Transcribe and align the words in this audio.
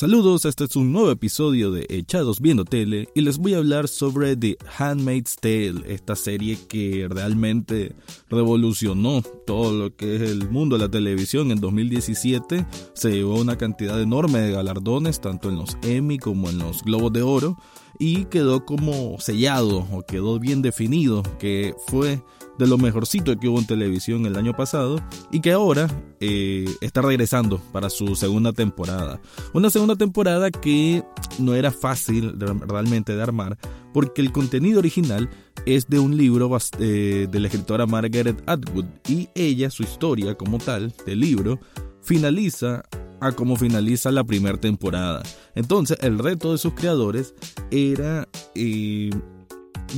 Saludos, 0.00 0.44
este 0.44 0.62
es 0.62 0.76
un 0.76 0.92
nuevo 0.92 1.10
episodio 1.10 1.72
de 1.72 1.84
Echados 1.88 2.38
Viendo 2.40 2.64
Tele 2.64 3.08
y 3.16 3.20
les 3.22 3.36
voy 3.36 3.54
a 3.54 3.56
hablar 3.56 3.88
sobre 3.88 4.36
The 4.36 4.56
Handmaid's 4.78 5.34
Tale, 5.34 5.82
esta 5.88 6.14
serie 6.14 6.56
que 6.68 7.08
realmente 7.10 7.96
revolucionó 8.30 9.22
todo 9.44 9.72
lo 9.72 9.96
que 9.96 10.14
es 10.14 10.22
el 10.22 10.48
mundo 10.50 10.78
de 10.78 10.84
la 10.84 10.88
televisión 10.88 11.50
en 11.50 11.60
2017. 11.60 12.64
Se 12.92 13.10
llevó 13.10 13.40
una 13.40 13.58
cantidad 13.58 14.00
enorme 14.00 14.38
de 14.38 14.52
galardones, 14.52 15.20
tanto 15.20 15.48
en 15.48 15.56
los 15.56 15.76
Emmy 15.82 16.18
como 16.18 16.48
en 16.48 16.58
los 16.58 16.84
Globos 16.84 17.12
de 17.12 17.22
Oro, 17.22 17.58
y 17.98 18.26
quedó 18.26 18.64
como 18.64 19.18
sellado 19.20 19.86
o 19.92 20.02
quedó 20.02 20.38
bien 20.38 20.62
definido 20.62 21.22
que 21.38 21.74
fue 21.86 22.22
de 22.58 22.66
lo 22.66 22.76
mejorcito 22.76 23.38
que 23.38 23.48
hubo 23.48 23.58
en 23.58 23.66
televisión 23.66 24.26
el 24.26 24.36
año 24.36 24.54
pasado 24.54 25.00
y 25.30 25.40
que 25.40 25.52
ahora 25.52 25.88
eh, 26.20 26.68
está 26.80 27.02
regresando 27.02 27.60
para 27.72 27.88
su 27.88 28.16
segunda 28.16 28.52
temporada. 28.52 29.20
Una 29.52 29.70
segunda 29.70 29.94
temporada 29.94 30.50
que 30.50 31.04
no 31.38 31.54
era 31.54 31.70
fácil 31.70 32.34
realmente 32.38 33.14
de 33.14 33.22
armar 33.22 33.56
porque 33.94 34.20
el 34.20 34.32
contenido 34.32 34.80
original 34.80 35.30
es 35.66 35.88
de 35.88 35.98
un 35.98 36.16
libro 36.16 36.50
eh, 36.78 37.28
de 37.30 37.40
la 37.40 37.46
escritora 37.46 37.86
Margaret 37.86 38.42
Atwood 38.46 38.86
y 39.08 39.28
ella, 39.34 39.70
su 39.70 39.82
historia 39.84 40.34
como 40.34 40.58
tal 40.58 40.92
del 41.06 41.20
libro, 41.20 41.60
finaliza 42.02 42.82
a 43.20 43.32
como 43.32 43.56
finaliza 43.56 44.10
la 44.10 44.24
primera 44.24 44.58
temporada. 44.58 45.22
Entonces 45.54 45.98
el 46.00 46.18
reto 46.18 46.52
de 46.52 46.58
sus 46.58 46.74
creadores 46.74 47.34
era... 47.70 48.28
Eh, 48.54 49.10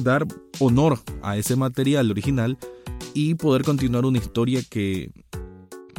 dar 0.03 0.27
honor 0.59 0.99
a 1.23 1.37
ese 1.37 1.57
material 1.57 2.11
original 2.11 2.59
y 3.15 3.35
poder 3.35 3.63
continuar 3.63 4.05
una 4.05 4.19
historia 4.19 4.61
que, 4.69 5.13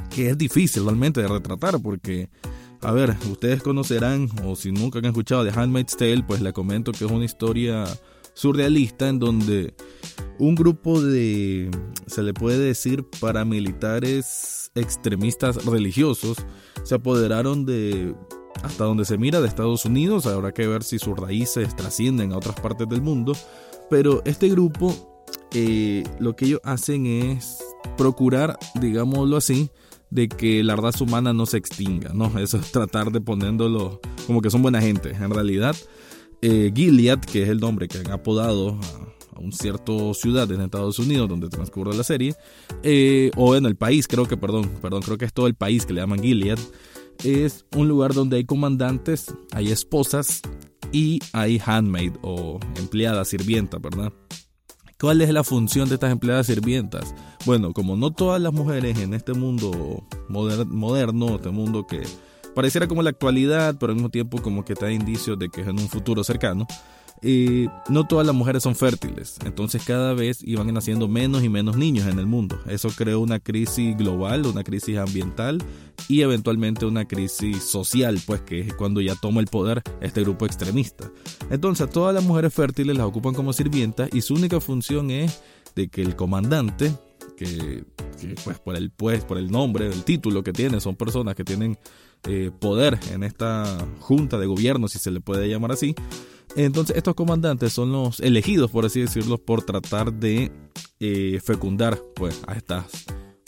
que 0.10 0.30
es 0.30 0.38
difícil 0.38 0.84
realmente 0.84 1.22
de 1.22 1.28
retratar 1.28 1.82
porque, 1.82 2.30
a 2.82 2.92
ver, 2.92 3.16
ustedes 3.30 3.62
conocerán 3.62 4.30
o 4.46 4.56
si 4.56 4.72
nunca 4.72 5.00
han 5.00 5.06
escuchado 5.06 5.44
de 5.44 5.52
Handmaid's 5.52 5.98
Tale, 5.98 6.24
pues 6.24 6.42
le 6.42 6.54
comento 6.54 6.92
que 6.92 7.06
es 7.06 7.12
una 7.12 7.26
historia 7.26 7.86
surrealista 8.34 9.10
en 9.10 9.20
donde 9.20 9.74
un 10.40 10.56
grupo 10.56 11.02
de, 11.02 11.70
se 12.08 12.24
le 12.24 12.34
puede 12.34 12.60
decir, 12.60 13.06
paramilitares 13.20 14.61
extremistas 14.76 15.66
religiosos 15.66 16.38
se 16.84 16.96
apoderaron 16.96 17.66
de 17.66 18.16
hasta 18.64 18.84
donde 18.84 19.06
se 19.06 19.18
mira 19.18 19.42
de 19.42 19.48
Estados 19.48 19.86
Unidos, 19.86 20.26
habrá 20.28 20.54
que 20.54 20.68
ver 20.68 20.84
si 20.84 21.00
sus 21.00 21.18
raíces 21.18 21.76
trascienden 21.76 22.32
a 22.32 22.38
otras 22.38 22.60
partes 22.60 22.88
del 22.88 23.02
mundo, 23.02 23.34
pero 23.90 24.22
este 24.26 24.50
grupo 24.50 24.94
eh, 25.54 26.04
lo 26.20 26.36
que 26.36 26.46
ellos 26.46 26.62
hacen 26.64 27.06
es 27.06 27.58
procurar, 27.98 28.58
digámoslo 28.80 29.38
así, 29.38 29.72
de 30.10 30.28
que 30.28 30.64
la 30.64 30.76
raza 30.76 31.04
humana 31.04 31.34
no 31.34 31.46
se 31.46 31.58
extinga, 31.58 32.12
¿no? 32.14 32.38
Eso 32.40 32.58
es 32.58 32.72
tratar 32.72 33.12
de 33.12 33.22
poniéndolo 33.22 34.00
como 34.28 34.42
que 34.42 34.50
son 34.50 34.62
buena 34.62 34.82
gente. 34.82 35.12
En 35.12 35.32
realidad, 35.32 35.76
eh, 36.42 36.72
Gilead, 36.74 37.20
que 37.20 37.44
es 37.44 37.50
el 37.50 37.60
nombre 37.60 37.88
que 37.88 38.00
han 38.00 38.12
apodado 38.12 38.80
a, 38.80 39.12
un 39.42 39.52
cierto 39.52 40.14
ciudad 40.14 40.52
en 40.52 40.62
Estados 40.62 41.00
Unidos 41.00 41.28
donde 41.30 41.50
transcurre 41.50 41.96
la 41.96 42.04
serie, 42.04 42.36
eh, 42.84 43.32
o 43.36 43.56
en 43.56 43.66
el 43.66 43.76
país, 43.76 44.08
creo 44.08 44.28
que, 44.28 44.38
perdón, 44.38 44.70
perdón, 44.82 45.02
creo 45.02 45.18
que 45.18 45.26
es 45.26 45.34
todo 45.34 45.48
el 45.48 45.56
país 45.56 45.86
que 45.86 45.94
le 45.94 46.02
llaman 46.02 46.22
Gilead, 46.22 46.60
es 47.24 47.66
un 47.76 47.88
lugar 47.88 48.14
donde 48.14 48.38
hay 48.38 48.46
comandantes, 48.46 49.34
hay 49.52 49.72
esposas 49.72 50.42
y 50.92 51.20
hay 51.34 51.62
handmaid 51.64 52.14
o 52.22 52.60
empleada 52.78 53.26
sirvienta, 53.26 53.78
¿verdad? 53.78 54.12
¿Cuál 55.00 55.22
es 55.22 55.32
la 55.32 55.44
función 55.44 55.90
de 55.90 55.96
estas 55.96 56.12
empleadas 56.12 56.46
sirvientas? 56.46 57.16
Bueno, 57.46 57.74
como 57.74 57.96
no 57.96 58.12
todas 58.12 58.40
las 58.40 58.54
mujeres 58.54 59.00
en 59.00 59.16
este 59.16 59.34
mundo 59.34 60.06
moderno, 60.30 61.36
este 61.36 61.50
mundo 61.50 61.88
que 61.88 62.04
pareciera 62.54 62.88
como 62.88 63.02
la 63.02 63.10
actualidad, 63.10 63.78
pero 63.80 63.92
al 63.92 63.96
mismo 63.96 64.10
tiempo 64.10 64.42
como 64.42 64.64
que 64.64 64.76
da 64.76 64.92
indicios 64.92 65.40
de 65.40 65.50
que 65.50 65.62
es 65.62 65.68
en 65.68 65.80
un 65.80 65.90
futuro 65.90 66.24
cercano, 66.24 66.68
eh, 67.24 67.68
no 67.88 68.08
todas 68.08 68.26
las 68.26 68.36
mujeres 68.36 68.64
son 68.64 68.76
fértiles, 68.76 69.38
entonces 69.46 69.84
cada 69.86 70.14
vez 70.14 70.40
iban 70.44 70.74
naciendo 70.74 71.08
menos 71.08 71.44
y 71.44 71.50
menos 71.50 71.78
niños 71.78 72.08
en 72.08 72.18
el 72.18 72.26
mundo. 72.26 72.60
Eso 72.68 72.90
creó 72.90 73.20
una 73.20 73.40
crisis 73.40 73.96
global, 73.96 74.48
una 74.48 74.64
crisis 74.64 74.98
ambiental 74.98 75.64
y 76.08 76.22
eventualmente 76.22 76.86
una 76.86 77.06
crisis 77.06 77.64
social, 77.64 78.20
pues 78.26 78.42
que 78.42 78.62
es 78.62 78.74
cuando 78.74 79.02
ya 79.02 79.16
toma 79.16 79.40
el 79.40 79.48
poder 79.48 79.84
este 80.02 80.22
grupo 80.22 80.46
extremista. 80.48 81.12
Entonces 81.52 81.90
todas 81.92 82.16
las 82.16 82.24
mujeres 82.24 82.54
fértiles 82.54 82.98
las 82.98 83.06
ocupan 83.06 83.36
como 83.36 83.54
sirvientas 83.54 84.10
y 84.12 84.22
su 84.22 84.34
única 84.34 84.60
función 84.60 85.12
es 85.12 85.42
de 85.76 85.90
que 85.90 86.02
el 86.02 86.16
comandante, 86.16 86.92
que, 87.38 87.84
pues 88.44 88.60
por 88.60 88.76
el 88.76 88.90
pues 88.90 89.24
por 89.24 89.38
el 89.38 89.52
nombre, 89.52 89.88
el 89.88 90.04
título 90.04 90.44
que 90.44 90.54
tiene, 90.54 90.80
son 90.80 90.96
personas 90.96 91.36
que 91.36 91.44
tienen 91.44 91.78
eh, 92.28 92.52
poder 92.60 93.00
en 93.12 93.24
esta 93.24 93.66
junta 94.00 94.38
de 94.38 94.46
gobierno, 94.46 94.88
si 94.88 95.00
se 95.00 95.12
le 95.12 95.22
puede 95.22 95.48
llamar 95.50 95.72
así, 95.72 95.96
entonces 96.56 96.98
estos 96.98 97.16
comandantes 97.16 97.74
son 97.74 97.92
los 97.92 98.20
elegidos, 98.20 98.72
por 98.72 98.86
así 98.86 99.02
decirlo, 99.02 99.38
por 99.38 99.64
tratar 99.64 100.14
de 100.14 100.52
eh, 101.00 101.40
fecundar 101.44 102.02
pues, 102.16 102.42
a 102.48 102.54
estas 102.54 102.86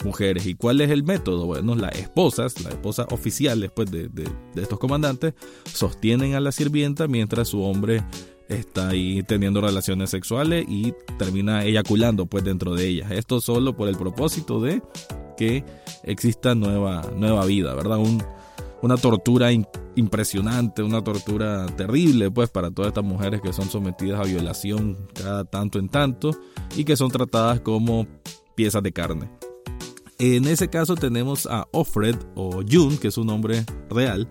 mujeres. 0.04 0.46
¿Y 0.46 0.54
cuál 0.54 0.80
es 0.80 0.90
el 0.90 1.02
método? 1.02 1.46
Bueno, 1.46 1.74
las 1.74 1.96
esposas, 1.98 2.60
las 2.62 2.74
esposas 2.74 3.06
oficiales 3.10 3.70
pues, 3.74 3.90
de, 3.90 4.08
de, 4.08 4.28
estos 4.56 4.78
comandantes, 4.78 5.34
sostienen 5.72 6.34
a 6.34 6.40
la 6.40 6.52
sirvienta 6.52 7.08
mientras 7.08 7.48
su 7.48 7.62
hombre 7.62 8.04
está 8.48 8.90
ahí 8.90 9.22
teniendo 9.22 9.60
relaciones 9.62 10.10
sexuales 10.10 10.66
y 10.68 10.92
termina 11.18 11.64
eyaculando 11.64 12.26
pues 12.26 12.44
dentro 12.44 12.74
de 12.74 12.86
ellas. 12.86 13.10
Esto 13.10 13.40
solo 13.40 13.76
por 13.76 13.88
el 13.88 13.96
propósito 13.96 14.60
de 14.60 14.82
que 15.36 15.64
exista 16.02 16.54
nueva, 16.54 17.10
nueva 17.16 17.44
vida, 17.46 17.74
¿verdad? 17.74 17.98
Un, 17.98 18.22
una 18.84 18.98
tortura 18.98 19.48
impresionante, 19.96 20.82
una 20.82 21.02
tortura 21.02 21.64
terrible, 21.74 22.30
pues, 22.30 22.50
para 22.50 22.70
todas 22.70 22.88
estas 22.88 23.02
mujeres 23.02 23.40
que 23.40 23.54
son 23.54 23.70
sometidas 23.70 24.20
a 24.20 24.24
violación 24.24 25.08
cada 25.14 25.46
tanto 25.46 25.78
en 25.78 25.88
tanto 25.88 26.32
y 26.76 26.84
que 26.84 26.94
son 26.94 27.10
tratadas 27.10 27.60
como 27.60 28.06
piezas 28.54 28.82
de 28.82 28.92
carne. 28.92 29.30
En 30.18 30.46
ese 30.46 30.68
caso 30.68 30.96
tenemos 30.96 31.46
a 31.46 31.66
Offred 31.72 32.16
o 32.34 32.60
June, 32.70 32.98
que 32.98 33.08
es 33.08 33.16
un 33.16 33.28
nombre 33.28 33.64
real, 33.88 34.28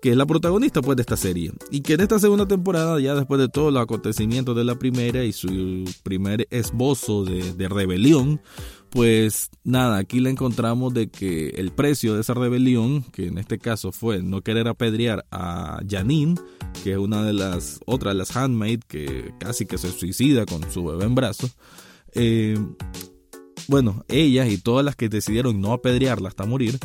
que 0.00 0.12
es 0.12 0.16
la 0.16 0.24
protagonista 0.24 0.82
pues 0.82 0.94
de 0.94 1.00
esta 1.00 1.16
serie 1.16 1.50
y 1.72 1.80
que 1.80 1.94
en 1.94 2.00
esta 2.02 2.20
segunda 2.20 2.46
temporada 2.46 3.00
ya 3.00 3.16
después 3.16 3.40
de 3.40 3.48
todos 3.48 3.72
los 3.72 3.82
acontecimientos 3.82 4.54
de 4.54 4.62
la 4.62 4.76
primera 4.76 5.24
y 5.24 5.32
su 5.32 5.84
primer 6.04 6.46
esbozo 6.50 7.24
de, 7.24 7.54
de 7.54 7.68
rebelión 7.68 8.40
pues 8.96 9.50
nada, 9.62 9.98
aquí 9.98 10.20
le 10.20 10.30
encontramos 10.30 10.94
de 10.94 11.10
que 11.10 11.50
el 11.50 11.70
precio 11.70 12.14
de 12.14 12.22
esa 12.22 12.32
rebelión, 12.32 13.02
que 13.02 13.26
en 13.26 13.36
este 13.36 13.58
caso 13.58 13.92
fue 13.92 14.22
no 14.22 14.40
querer 14.40 14.68
apedrear 14.68 15.26
a 15.30 15.82
Janine, 15.86 16.36
que 16.82 16.92
es 16.92 16.96
una 16.96 17.22
de 17.22 17.34
las 17.34 17.78
otras 17.84 18.16
las 18.16 18.34
handmaid 18.34 18.80
que 18.88 19.34
casi 19.38 19.66
que 19.66 19.76
se 19.76 19.90
suicida 19.90 20.46
con 20.46 20.62
su 20.72 20.82
bebé 20.82 21.04
en 21.04 21.14
brazos, 21.14 21.58
eh, 22.14 22.58
bueno, 23.68 24.02
ellas 24.08 24.48
y 24.48 24.56
todas 24.56 24.82
las 24.82 24.96
que 24.96 25.10
decidieron 25.10 25.60
no 25.60 25.74
apedrearla 25.74 26.30
hasta 26.30 26.46
morir, 26.46 26.78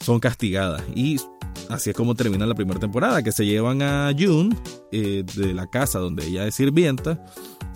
son 0.00 0.18
castigadas. 0.18 0.82
Y 0.96 1.20
así 1.68 1.90
es 1.90 1.96
como 1.96 2.16
termina 2.16 2.46
la 2.46 2.56
primera 2.56 2.80
temporada, 2.80 3.22
que 3.22 3.30
se 3.30 3.46
llevan 3.46 3.80
a 3.82 4.10
June 4.18 4.56
eh, 4.90 5.22
de 5.36 5.54
la 5.54 5.70
casa 5.70 6.00
donde 6.00 6.26
ella 6.26 6.48
es 6.48 6.56
sirvienta 6.56 7.24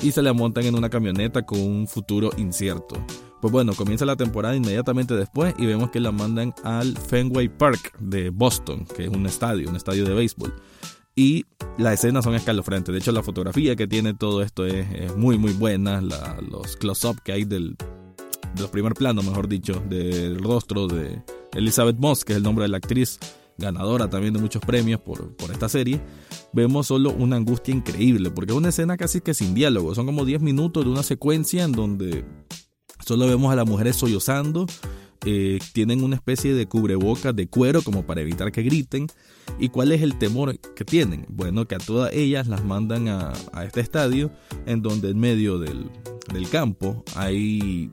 y 0.03 0.11
se 0.11 0.21
la 0.21 0.33
montan 0.33 0.65
en 0.65 0.75
una 0.75 0.91
camioneta 0.91 1.47
con 1.47 1.61
un 1.61 1.87
futuro 1.87 2.31
incierto. 2.37 2.97
Pues 3.43 3.51
bueno, 3.51 3.75
comienza 3.75 4.05
la 4.05 4.15
temporada 4.15 4.55
inmediatamente 4.55 5.17
después 5.17 5.53
y 5.59 5.67
vemos 5.67 5.91
que 5.91 5.99
la 5.99 6.13
mandan 6.13 6.55
al 6.63 6.97
Fenway 6.97 7.49
Park 7.49 7.99
de 7.99 8.31
Boston, 8.31 8.87
que 8.97 9.07
es 9.07 9.09
un 9.09 9.27
estadio, 9.27 9.69
un 9.69 9.75
estadio 9.75 10.05
de 10.05 10.15
béisbol. 10.15 10.55
Y 11.17 11.45
las 11.77 11.95
escenas 11.95 12.23
son 12.23 12.37
escalofriantes. 12.37 12.93
De 12.93 13.01
hecho, 13.01 13.11
la 13.11 13.25
fotografía 13.25 13.75
que 13.75 13.89
tiene 13.89 14.15
todo 14.15 14.43
esto 14.43 14.65
es, 14.65 15.17
muy, 15.17 15.39
muy 15.39 15.55
buena. 15.55 16.01
los 16.01 16.77
close-up 16.77 17.21
que 17.25 17.33
hay 17.33 17.45
del, 17.45 17.77
de 18.55 18.63
los 18.63 18.71
primer 18.71 18.95
planos, 18.95 19.25
mejor 19.25 19.49
dicho, 19.49 19.83
del 19.89 20.39
rostro 20.39 20.87
de 20.87 21.25
Elizabeth 21.53 21.97
Moss, 21.99 22.25
que 22.25 22.35
es 22.35 22.37
el 22.37 22.45
nombre 22.45 22.63
de 22.63 22.69
la 22.69 22.77
actriz, 22.77 23.19
ganadora 23.59 24.09
también 24.09 24.35
de 24.35 24.39
muchos 24.39 24.63
premios 24.65 25.01
por, 25.01 25.35
por 25.35 25.51
esta 25.51 25.69
serie, 25.69 26.01
vemos 26.53 26.87
solo 26.87 27.11
una 27.11 27.35
angustia 27.35 27.75
increíble, 27.75 28.31
porque 28.31 28.53
es 28.53 28.57
una 28.57 28.69
escena 28.69 28.97
casi 28.97 29.21
que 29.21 29.35
sin 29.35 29.53
diálogo. 29.53 29.97
Son 29.97 30.07
como 30.07 30.25
10 30.25 30.43
minutos 30.43 30.85
de 30.85 30.91
una 30.93 31.03
secuencia 31.03 31.65
en 31.65 31.73
donde 31.73 32.25
Solo 33.07 33.27
vemos 33.27 33.53
a 33.53 33.57
las 33.57 33.69
mujeres 33.69 33.97
sollozando, 33.97 34.67
eh, 35.25 35.61
tienen 35.73 36.03
una 36.03 36.17
especie 36.17 36.53
de 36.55 36.67
cubrebocas 36.67 37.35
de 37.35 37.47
cuero 37.49 37.83
como 37.83 38.05
para 38.05 38.21
evitar 38.21 38.51
que 38.51 38.63
griten. 38.63 39.07
¿Y 39.59 39.69
cuál 39.69 39.93
es 39.93 40.03
el 40.03 40.19
temor 40.19 40.59
que 40.59 40.85
tienen? 40.85 41.27
Bueno, 41.29 41.67
que 41.67 41.75
a 41.75 41.79
todas 41.79 42.13
ellas 42.13 42.49
las 42.49 42.65
mandan 42.65 43.09
a, 43.09 43.33
este 43.65 43.81
estadio 43.81 44.31
en 44.67 44.83
donde 44.83 45.11
en 45.11 45.19
medio 45.19 45.59
del, 45.59 45.91
campo 46.51 47.05
hay, 47.15 47.91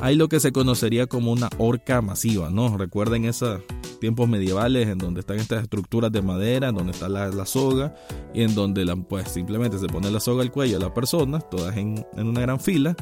hay 0.00 0.16
lo 0.16 0.28
que 0.28 0.40
se 0.40 0.52
conocería 0.52 1.06
como 1.06 1.32
una 1.32 1.50
horca 1.58 2.00
masiva, 2.00 2.50
¿no? 2.50 2.76
Recuerden 2.76 3.24
esos 3.24 3.60
tiempos 4.00 4.28
medievales 4.28 4.88
en 4.88 4.98
donde 4.98 5.20
están 5.20 5.38
estas 5.38 5.62
estructuras 5.62 6.10
de 6.10 6.22
madera, 6.22 6.68
en 6.68 6.74
donde 6.74 6.92
está 6.92 7.08
la, 7.08 7.46
soga 7.46 7.94
y 8.34 8.42
en 8.42 8.54
donde 8.54 8.84
la, 8.84 8.96
pues 8.96 9.28
simplemente 9.28 9.78
se 9.78 9.86
pone 9.86 10.10
la 10.10 10.20
soga 10.20 10.42
al 10.42 10.50
cuello 10.50 10.78
a 10.78 10.80
las 10.80 10.90
personas, 10.90 11.48
todas 11.50 11.76
en, 11.76 12.04
en 12.16 12.26
una 12.26 12.40
gran 12.40 12.58
fila 12.58 12.96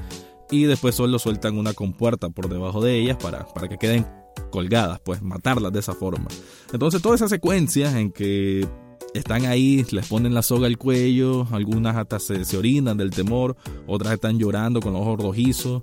y 0.51 0.65
después 0.65 0.95
solo 0.95 1.19
sueltan 1.19 1.59
una 1.59 1.73
compuerta 1.73 2.31
por 2.31 2.49
debajo 2.49 2.81
de 2.83 2.99
ellas 2.99 3.17
para, 3.17 3.47
para 3.47 3.69
que 3.69 3.79
queden 3.79 4.07
colgadas, 4.51 5.01
pues 5.05 5.23
matarlas 5.23 5.73
de 5.73 5.81
esa 5.81 5.95
forma. 5.95 6.29
Entonces 6.73 7.01
toda 7.03 7.15
esa 7.15 7.29
secuencia 7.29 7.99
en 7.99 8.11
que 8.11 8.69
están 9.15 9.47
ahí, 9.47 9.85
les 9.91 10.07
ponen 10.07 10.35
la 10.35 10.43
soga 10.43 10.67
al 10.67 10.79
cuello, 10.79 11.47
algunas 11.51 11.97
hasta 11.97 12.19
se, 12.19 12.57
orinan 12.57 12.97
del 12.97 13.11
temor, 13.11 13.57
otras 13.87 14.15
están 14.15 14.39
llorando 14.39 14.81
con 14.81 14.93
los 14.93 15.03
ojos 15.03 15.21
rojizos. 15.21 15.83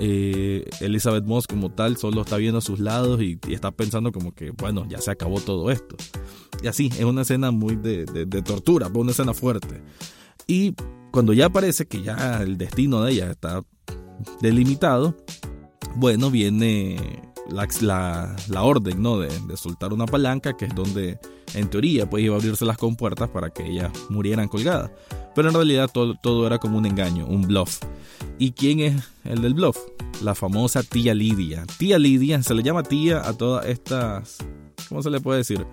Eh, 0.00 0.68
Elizabeth 0.80 1.24
Moss 1.24 1.46
como 1.46 1.70
tal 1.70 1.96
solo 1.96 2.22
está 2.22 2.36
viendo 2.36 2.58
a 2.58 2.62
sus 2.62 2.78
lados 2.78 3.22
y, 3.22 3.38
está 3.48 3.70
pensando 3.70 4.12
como 4.12 4.34
que, 4.34 4.50
bueno, 4.50 4.86
ya 4.88 5.00
se 5.00 5.10
acabó 5.10 5.40
todo 5.40 5.70
esto. 5.70 5.96
Y 6.62 6.66
así, 6.66 6.90
es 6.98 7.04
una 7.04 7.22
escena 7.22 7.50
muy 7.50 7.76
de, 7.76 8.04
de 8.04 8.42
tortura, 8.42 8.88
una 8.92 9.12
escena 9.12 9.32
fuerte. 9.32 9.82
Y 10.46 10.74
cuando 11.10 11.32
ya 11.32 11.48
parece 11.50 11.86
que 11.86 12.02
ya 12.02 12.42
el 12.42 12.58
destino 12.58 13.02
de 13.02 13.12
ella 13.12 13.30
está 13.30 13.62
delimitado, 14.40 15.16
bueno, 15.96 16.30
viene 16.30 17.22
la, 17.50 18.36
la, 18.48 18.62
orden, 18.62 19.02
¿no? 19.02 19.18
De, 19.18 19.30
soltar 19.56 19.92
una 19.92 20.06
palanca, 20.06 20.56
que 20.56 20.66
es 20.66 20.74
donde 20.74 21.18
en 21.54 21.68
teoría 21.68 22.08
pues 22.08 22.22
iba 22.22 22.34
a 22.34 22.38
abrirse 22.38 22.64
las 22.64 22.78
compuertas 22.78 23.28
para 23.30 23.50
que 23.50 23.66
ellas 23.66 23.90
murieran 24.10 24.48
colgadas. 24.48 24.90
Pero 25.34 25.48
en 25.48 25.54
realidad 25.54 25.90
todo, 25.92 26.14
todo 26.20 26.46
era 26.46 26.58
como 26.58 26.78
un 26.78 26.86
engaño, 26.86 27.26
un 27.26 27.42
bluff. 27.42 27.80
¿Y 28.38 28.52
quién 28.52 28.80
es 28.80 29.02
el 29.24 29.42
del 29.42 29.54
bluff? 29.54 29.78
La 30.22 30.34
famosa 30.34 30.82
tía 30.82 31.14
Lidia. 31.14 31.64
Tía 31.78 31.98
Lidia, 31.98 32.42
se 32.42 32.54
le 32.54 32.62
llama 32.62 32.82
tía 32.82 33.26
a 33.26 33.32
todas 33.32 33.66
estas... 33.66 34.38
¿Cómo 34.88 35.02
se 35.02 35.10
le 35.10 35.20
puede 35.20 35.38
decir? 35.38 35.66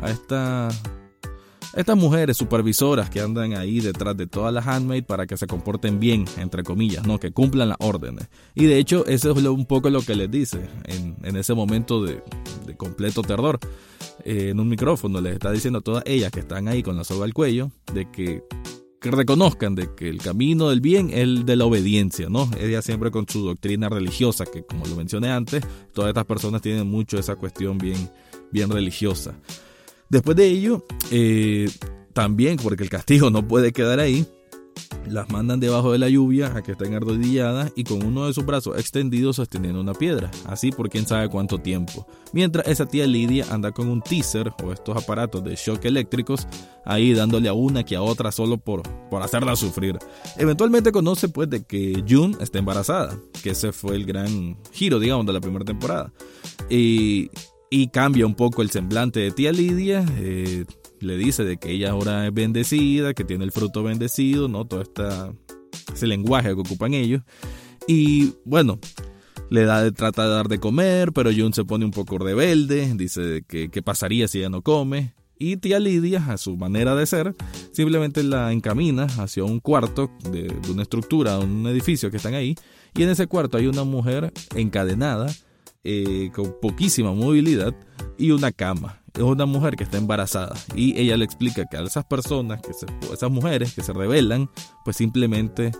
A 0.00 0.10
estas 0.10 0.80
estas 1.74 1.96
mujeres 1.96 2.36
supervisoras 2.36 3.08
que 3.08 3.20
andan 3.20 3.54
ahí 3.54 3.80
detrás 3.80 4.16
de 4.16 4.26
todas 4.26 4.52
las 4.52 4.66
handmaids 4.66 5.06
para 5.06 5.26
que 5.26 5.36
se 5.36 5.46
comporten 5.46 5.98
bien, 5.98 6.24
entre 6.36 6.62
comillas, 6.62 7.06
¿no? 7.06 7.18
Que 7.18 7.32
cumplan 7.32 7.68
las 7.68 7.78
órdenes. 7.80 8.28
Y 8.54 8.66
de 8.66 8.78
hecho, 8.78 9.06
eso 9.06 9.30
es 9.30 9.36
un 9.44 9.66
poco 9.66 9.90
lo 9.90 10.02
que 10.02 10.14
les 10.14 10.30
dice 10.30 10.60
en, 10.84 11.36
ese 11.36 11.54
momento 11.54 12.02
de, 12.02 12.22
completo 12.76 13.22
terror. 13.22 13.58
Eh, 14.24 14.50
en 14.50 14.60
un 14.60 14.68
micrófono 14.68 15.20
les 15.20 15.34
está 15.34 15.50
diciendo 15.50 15.78
a 15.78 15.82
todas 15.82 16.04
ellas 16.06 16.30
que 16.30 16.40
están 16.40 16.68
ahí 16.68 16.82
con 16.82 16.96
la 16.96 17.04
soga 17.04 17.24
al 17.24 17.34
cuello 17.34 17.70
de 17.92 18.10
que 18.10 18.42
que 19.02 19.10
reconozcan 19.10 19.74
de 19.74 19.92
que 19.96 20.08
el 20.08 20.18
camino 20.18 20.70
del 20.70 20.80
bien 20.80 21.10
es 21.10 21.16
el 21.16 21.44
de 21.44 21.56
la 21.56 21.64
obediencia, 21.64 22.28
¿no? 22.28 22.48
Ella 22.58 22.80
siempre 22.82 23.10
con 23.10 23.28
su 23.28 23.44
doctrina 23.44 23.88
religiosa, 23.88 24.46
que 24.46 24.62
como 24.62 24.86
lo 24.86 24.94
mencioné 24.94 25.30
antes, 25.30 25.64
todas 25.92 26.10
estas 26.10 26.24
personas 26.24 26.62
tienen 26.62 26.86
mucho 26.86 27.18
esa 27.18 27.34
cuestión 27.34 27.78
bien, 27.78 28.10
bien 28.52 28.70
religiosa. 28.70 29.34
Después 30.12 30.36
de 30.36 30.46
ello, 30.46 30.84
eh, 31.10 31.70
también, 32.12 32.58
porque 32.58 32.82
el 32.82 32.90
castigo 32.90 33.30
no 33.30 33.48
puede 33.48 33.72
quedar 33.72 33.98
ahí, 33.98 34.26
las 35.08 35.30
mandan 35.30 35.58
debajo 35.58 35.90
de 35.90 35.98
la 35.98 36.10
lluvia 36.10 36.54
a 36.54 36.62
que 36.62 36.72
estén 36.72 36.92
arrodilladas 36.92 37.72
y 37.76 37.84
con 37.84 38.04
uno 38.04 38.26
de 38.26 38.34
sus 38.34 38.44
brazos 38.44 38.78
extendidos 38.78 39.36
sosteniendo 39.36 39.80
una 39.80 39.94
piedra, 39.94 40.30
así 40.44 40.70
por 40.70 40.90
quién 40.90 41.06
sabe 41.06 41.30
cuánto 41.30 41.60
tiempo. 41.60 42.06
Mientras 42.34 42.68
esa 42.68 42.84
tía 42.84 43.06
Lidia 43.06 43.46
anda 43.48 43.72
con 43.72 43.88
un 43.88 44.02
teaser 44.02 44.52
o 44.62 44.74
estos 44.74 45.02
aparatos 45.02 45.42
de 45.44 45.56
shock 45.56 45.82
eléctricos 45.86 46.46
ahí 46.84 47.14
dándole 47.14 47.48
a 47.48 47.54
una 47.54 47.82
que 47.82 47.96
a 47.96 48.02
otra 48.02 48.32
solo 48.32 48.58
por, 48.58 48.82
por 49.08 49.22
hacerla 49.22 49.56
sufrir. 49.56 49.98
Eventualmente 50.36 50.92
conoce 50.92 51.30
pues 51.30 51.48
de 51.48 51.64
que 51.64 52.04
June 52.06 52.36
está 52.38 52.58
embarazada, 52.58 53.18
que 53.42 53.52
ese 53.52 53.72
fue 53.72 53.96
el 53.96 54.04
gran 54.04 54.58
giro 54.72 54.98
digamos 54.98 55.24
de 55.24 55.32
la 55.32 55.40
primera 55.40 55.64
temporada. 55.64 56.12
Y 56.68 57.30
y 57.72 57.88
cambia 57.88 58.26
un 58.26 58.34
poco 58.34 58.60
el 58.60 58.70
semblante 58.70 59.18
de 59.20 59.30
tía 59.30 59.50
Lidia. 59.50 60.04
Eh, 60.18 60.66
le 61.00 61.16
dice 61.16 61.42
de 61.42 61.56
que 61.56 61.70
ella 61.70 61.92
ahora 61.92 62.26
es 62.26 62.34
bendecida, 62.34 63.14
que 63.14 63.24
tiene 63.24 63.44
el 63.44 63.50
fruto 63.50 63.82
bendecido, 63.82 64.46
¿no? 64.46 64.66
Todo 64.66 64.82
esta, 64.82 65.32
ese 65.90 66.06
lenguaje 66.06 66.48
que 66.48 66.60
ocupan 66.60 66.92
ellos. 66.92 67.22
Y 67.88 68.34
bueno, 68.44 68.78
le 69.48 69.64
da, 69.64 69.90
trata 69.90 70.24
de 70.24 70.34
dar 70.34 70.48
de 70.48 70.58
comer, 70.58 71.14
pero 71.14 71.30
Jun 71.34 71.54
se 71.54 71.64
pone 71.64 71.86
un 71.86 71.92
poco 71.92 72.18
rebelde, 72.18 72.92
dice 72.94 73.42
que 73.48 73.70
qué 73.70 73.82
pasaría 73.82 74.28
si 74.28 74.40
ella 74.40 74.50
no 74.50 74.60
come. 74.60 75.14
Y 75.38 75.56
tía 75.56 75.80
Lidia, 75.80 76.26
a 76.28 76.36
su 76.36 76.58
manera 76.58 76.94
de 76.94 77.06
ser, 77.06 77.34
simplemente 77.72 78.22
la 78.22 78.52
encamina 78.52 79.04
hacia 79.04 79.44
un 79.44 79.60
cuarto 79.60 80.10
de, 80.30 80.42
de 80.42 80.70
una 80.70 80.82
estructura, 80.82 81.38
un 81.38 81.66
edificio 81.66 82.10
que 82.10 82.18
están 82.18 82.34
ahí. 82.34 82.54
Y 82.94 83.02
en 83.02 83.08
ese 83.08 83.28
cuarto 83.28 83.56
hay 83.56 83.66
una 83.66 83.84
mujer 83.84 84.30
encadenada 84.54 85.28
eh, 85.84 86.30
con 86.34 86.54
poquísima 86.60 87.12
movilidad 87.12 87.74
y 88.18 88.30
una 88.30 88.52
cama. 88.52 89.00
Es 89.14 89.22
una 89.22 89.44
mujer 89.44 89.76
que 89.76 89.84
está 89.84 89.98
embarazada 89.98 90.54
y 90.74 90.98
ella 90.98 91.16
le 91.18 91.24
explica 91.24 91.66
que 91.66 91.76
a 91.76 91.82
esas 91.82 92.04
personas, 92.04 92.62
que 92.62 92.70
esas 93.12 93.30
mujeres 93.30 93.74
que 93.74 93.82
se 93.82 93.92
rebelan, 93.92 94.48
pues 94.84 94.96
simplemente 94.96 95.72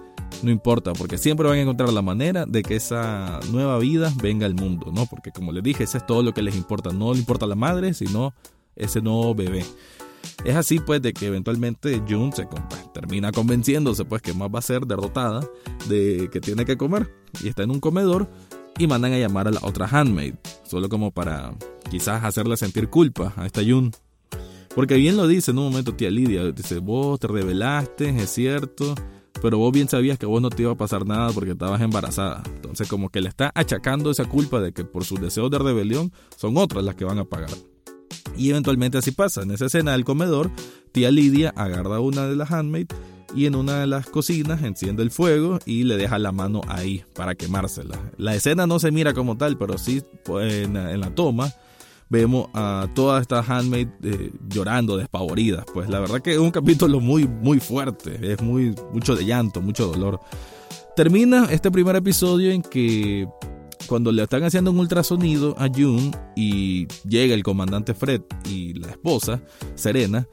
no 0.43 0.50
importa, 0.50 0.93
porque 0.93 1.19
siempre 1.19 1.49
van 1.49 1.58
a 1.58 1.62
encontrar 1.62 1.93
la 1.93 2.02
manera 2.02 2.44
de 2.46 2.62
que 2.62 2.76
esa 2.76 3.40
nueva 3.50 3.78
vida 3.78 4.12
venga 4.22 4.44
al 4.44 4.54
mundo, 4.54 4.90
¿no? 4.93 5.06
Porque 5.06 5.31
como 5.31 5.52
les 5.52 5.62
dije, 5.62 5.84
eso 5.84 5.99
es 5.99 6.06
todo 6.06 6.22
lo 6.22 6.34
que 6.34 6.43
les 6.43 6.56
importa, 6.56 6.90
no 6.90 7.12
le 7.12 7.20
importa 7.20 7.46
la 7.46 7.54
madre, 7.54 7.94
sino 7.94 8.34
ese 8.76 9.00
nuevo 9.00 9.34
bebé. 9.34 9.64
Es 10.44 10.56
así 10.56 10.81
pues 10.81 11.00
de 11.00 11.12
que 11.12 11.26
eventualmente 11.26 12.02
June 12.08 12.32
se 12.32 12.46
termina 12.93 13.32
convenciéndose 13.32 14.04
pues 14.04 14.22
que 14.22 14.34
más 14.34 14.49
va 14.52 14.58
a 14.58 14.62
ser 14.62 14.87
derrotada 14.87 15.46
de 15.88 16.28
que 16.32 16.40
tiene 16.40 16.64
que 16.64 16.76
comer 16.76 17.12
y 17.43 17.49
está 17.49 17.62
en 17.62 17.70
un 17.70 17.81
comedor 17.81 18.28
y 18.79 18.87
mandan 18.87 19.13
a 19.13 19.19
llamar 19.19 19.49
a 19.49 19.51
la 19.51 19.61
otra 19.63 19.87
handmaid, 19.87 20.35
solo 20.65 20.89
como 20.89 21.11
para 21.11 21.55
quizás 21.91 22.25
hacerle 22.25 22.57
sentir 22.57 22.89
culpa 22.89 23.33
a 23.37 23.47
esta 23.47 23.63
Yun. 23.63 23.93
Porque 24.75 24.95
bien 24.95 25.17
lo 25.17 25.27
dice 25.27 25.51
en 25.51 25.59
un 25.59 25.65
momento 25.65 25.95
tía 25.95 26.11
Lidia, 26.11 26.51
dice, 26.51 26.79
vos 26.79 27.21
te 27.21 27.29
revelaste, 27.29 28.09
es 28.09 28.31
cierto, 28.31 28.95
pero 29.43 29.59
vos 29.59 29.73
bien 29.73 29.89
sabías 29.89 30.19
que 30.19 30.25
vos 30.25 30.41
no 30.41 30.49
te 30.49 30.63
iba 30.63 30.73
a 30.73 30.77
pasar 30.77 31.07
nada 31.07 31.31
porque 31.33 31.51
estabas 31.51 31.81
embarazada. 31.83 32.43
Entonces 32.55 32.89
como 32.89 33.11
que 33.11 33.21
le 33.21 33.29
está 33.29 33.53
achacando 33.55 34.11
esa 34.11 34.25
culpa 34.25 34.61
de 34.61 34.73
que 34.73 34.85
por 34.85 35.05
sus 35.05 35.21
deseos 35.21 35.51
de 35.51 35.59
rebelión 35.59 36.13
son 36.37 36.57
otras 36.57 36.83
las 36.85 36.95
que 36.95 37.05
van 37.05 37.19
a 37.19 37.25
pagar. 37.25 37.51
Y 38.37 38.51
eventualmente 38.51 38.99
así 38.99 39.11
pasa. 39.11 39.43
En 39.43 39.51
esa 39.51 39.67
escena 39.67 39.93
del 39.93 40.05
comedor, 40.05 40.51
tía 40.93 41.11
Lidia 41.11 41.53
agarra 41.57 42.01
una 42.01 42.27
de 42.27 42.37
las 42.37 42.51
handmaids 42.51 42.95
y 43.34 43.46
en 43.46 43.55
una 43.55 43.81
de 43.81 43.87
las 43.87 44.06
cocinas 44.06 44.62
enciende 44.62 45.02
el 45.02 45.11
fuego 45.11 45.58
y 45.64 45.84
le 45.84 45.96
deja 45.96 46.19
la 46.19 46.32
mano 46.32 46.61
ahí 46.69 47.05
para 47.14 47.34
quemársela. 47.34 47.99
La 48.19 48.34
escena 48.34 48.67
no 48.67 48.79
se 48.79 48.90
mira 48.90 49.14
como 49.14 49.37
tal, 49.37 49.56
pero 49.58 49.79
sí 49.79 50.02
pues, 50.25 50.67
en, 50.67 50.75
la 51.00 51.14
toma 51.14 51.52
vemos 52.08 52.49
a 52.52 52.88
todas 52.94 53.23
estas 53.23 53.49
handmaids 53.49 53.90
eh, 54.02 54.31
llorando, 54.49 54.96
despavoridas. 54.96 55.64
Pues 55.73 55.88
la 55.88 56.00
verdad 56.00 56.20
que 56.20 56.32
es 56.32 56.38
un 56.38 56.50
capítulo 56.50 57.00
muy, 57.00 57.26
muy 57.26 57.58
fuerte, 57.58 58.19
es 58.32 58.43
muy, 58.43 58.75
mucho 58.93 59.17
de 59.17 59.25
llanto, 59.25 59.61
mucho 59.62 59.87
dolor. 59.87 60.20
Termina 60.94 61.46
este 61.50 61.70
primer 61.70 61.96
episodio 61.96 62.50
en 62.50 62.61
que 62.61 63.26
cuando 63.87 64.12
le 64.12 64.23
están 64.23 64.44
haciendo 64.44 64.70
un 64.70 64.78
ultrasonido 64.78 65.55
a 65.58 65.69
June 65.69 66.11
y 66.37 66.87
llega 67.08 67.35
el 67.35 67.43
comandante 67.43 67.94
Fred 67.94 68.23
y 68.49 68.75
la 68.75 68.90
esposa, 68.90 69.40
Serena, 69.75 70.28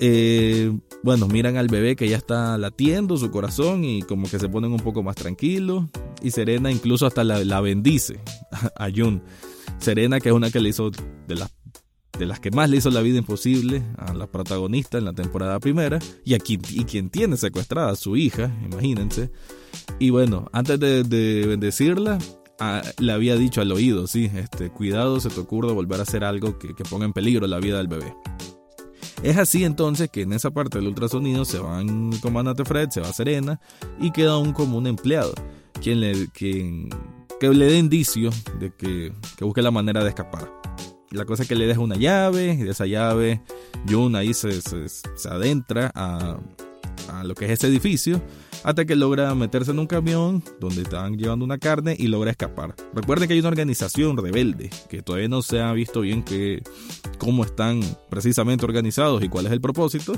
eh, 0.00 0.72
bueno, 1.02 1.28
miran 1.28 1.58
al 1.58 1.68
bebé 1.68 1.94
que 1.94 2.08
ya 2.08 2.16
está 2.16 2.56
latiendo 2.56 3.18
su 3.18 3.30
corazón 3.30 3.84
y 3.84 4.02
como 4.02 4.28
que 4.28 4.38
se 4.38 4.48
ponen 4.48 4.72
un 4.72 4.80
poco 4.80 5.02
más 5.02 5.14
tranquilos. 5.14 5.84
Y 6.22 6.30
Serena 6.30 6.70
incluso 6.70 7.06
hasta 7.06 7.22
la, 7.22 7.60
bendice 7.60 8.20
a 8.76 8.88
Jun. 8.94 9.22
Serena, 9.78 10.20
que 10.20 10.30
es 10.30 10.34
una 10.34 10.50
que 10.50 10.60
le 10.60 10.70
hizo 10.70 10.90
de 10.90 11.34
las, 11.34 11.54
de 12.18 12.26
las 12.26 12.40
que 12.40 12.50
más 12.50 12.70
le 12.70 12.78
hizo 12.78 12.90
la 12.90 13.02
vida 13.02 13.18
imposible 13.18 13.82
a 13.98 14.14
la 14.14 14.26
protagonista 14.26 14.98
en 14.98 15.04
la 15.04 15.12
temporada 15.12 15.60
primera. 15.60 15.98
Y, 16.24 16.34
aquí, 16.34 16.58
y 16.70 16.84
quien 16.84 17.10
tiene 17.10 17.36
secuestrada 17.36 17.90
a 17.90 17.96
su 17.96 18.16
hija, 18.16 18.50
imagínense. 18.64 19.30
Y 19.98 20.10
bueno, 20.10 20.48
antes 20.52 20.80
de, 20.80 21.46
bendecirla, 21.46 22.18
le 22.98 23.12
había 23.12 23.36
dicho 23.36 23.60
al 23.60 23.72
oído, 23.72 24.06
sí, 24.06 24.30
este, 24.34 24.70
cuidado, 24.70 25.20
se 25.20 25.28
te 25.28 25.40
ocurre 25.40 25.72
volver 25.72 26.00
a 26.00 26.04
hacer 26.04 26.24
algo 26.24 26.58
que, 26.58 26.74
que 26.74 26.84
ponga 26.84 27.04
en 27.04 27.12
peligro 27.12 27.46
la 27.46 27.58
vida 27.58 27.78
del 27.78 27.88
bebé. 27.88 28.14
Es 29.22 29.36
así 29.36 29.64
entonces 29.64 30.08
que 30.10 30.22
en 30.22 30.32
esa 30.32 30.50
parte 30.50 30.78
del 30.78 30.88
ultrasonido 30.88 31.44
se 31.44 31.58
va 31.58 31.80
el 31.82 32.18
comandante 32.22 32.64
Fred, 32.64 32.88
se 32.88 33.00
va 33.00 33.12
Serena 33.12 33.60
y 34.00 34.12
queda 34.12 34.38
un 34.38 34.52
común 34.52 34.86
empleado, 34.86 35.34
quien 35.82 36.00
le, 36.00 36.28
que 36.32 36.88
le 37.40 37.66
dé 37.66 37.78
indicio 37.78 38.30
de 38.58 38.74
que, 38.74 39.12
que 39.36 39.44
busque 39.44 39.60
la 39.60 39.70
manera 39.70 40.02
de 40.02 40.08
escapar. 40.08 40.50
La 41.10 41.26
cosa 41.26 41.42
es 41.42 41.48
que 41.48 41.54
le 41.54 41.66
deja 41.66 41.80
una 41.80 41.96
llave 41.96 42.54
y 42.54 42.62
de 42.62 42.70
esa 42.70 42.86
llave 42.86 43.42
Jun 43.88 44.16
ahí 44.16 44.32
se, 44.32 44.62
se, 44.62 44.88
se 44.88 45.28
adentra 45.28 45.90
a, 45.94 46.38
a 47.10 47.24
lo 47.24 47.34
que 47.34 47.46
es 47.46 47.52
ese 47.52 47.66
edificio 47.66 48.22
hasta 48.64 48.84
que 48.84 48.96
logra 48.96 49.34
meterse 49.34 49.70
en 49.70 49.78
un 49.78 49.86
camión 49.86 50.42
donde 50.60 50.82
están 50.82 51.16
llevando 51.16 51.44
una 51.44 51.58
carne 51.58 51.96
y 51.98 52.06
logra 52.06 52.30
escapar. 52.30 52.74
Recuerden 52.94 53.28
que 53.28 53.34
hay 53.34 53.40
una 53.40 53.48
organización 53.48 54.16
rebelde 54.16 54.70
que 54.88 55.02
todavía 55.02 55.28
no 55.28 55.42
se 55.42 55.60
ha 55.60 55.72
visto 55.72 56.00
bien 56.02 56.22
que, 56.22 56.62
cómo 57.18 57.44
están 57.44 57.80
precisamente 58.08 58.64
organizados 58.64 59.22
y 59.22 59.28
cuál 59.28 59.46
es 59.46 59.52
el 59.52 59.60
propósito, 59.60 60.14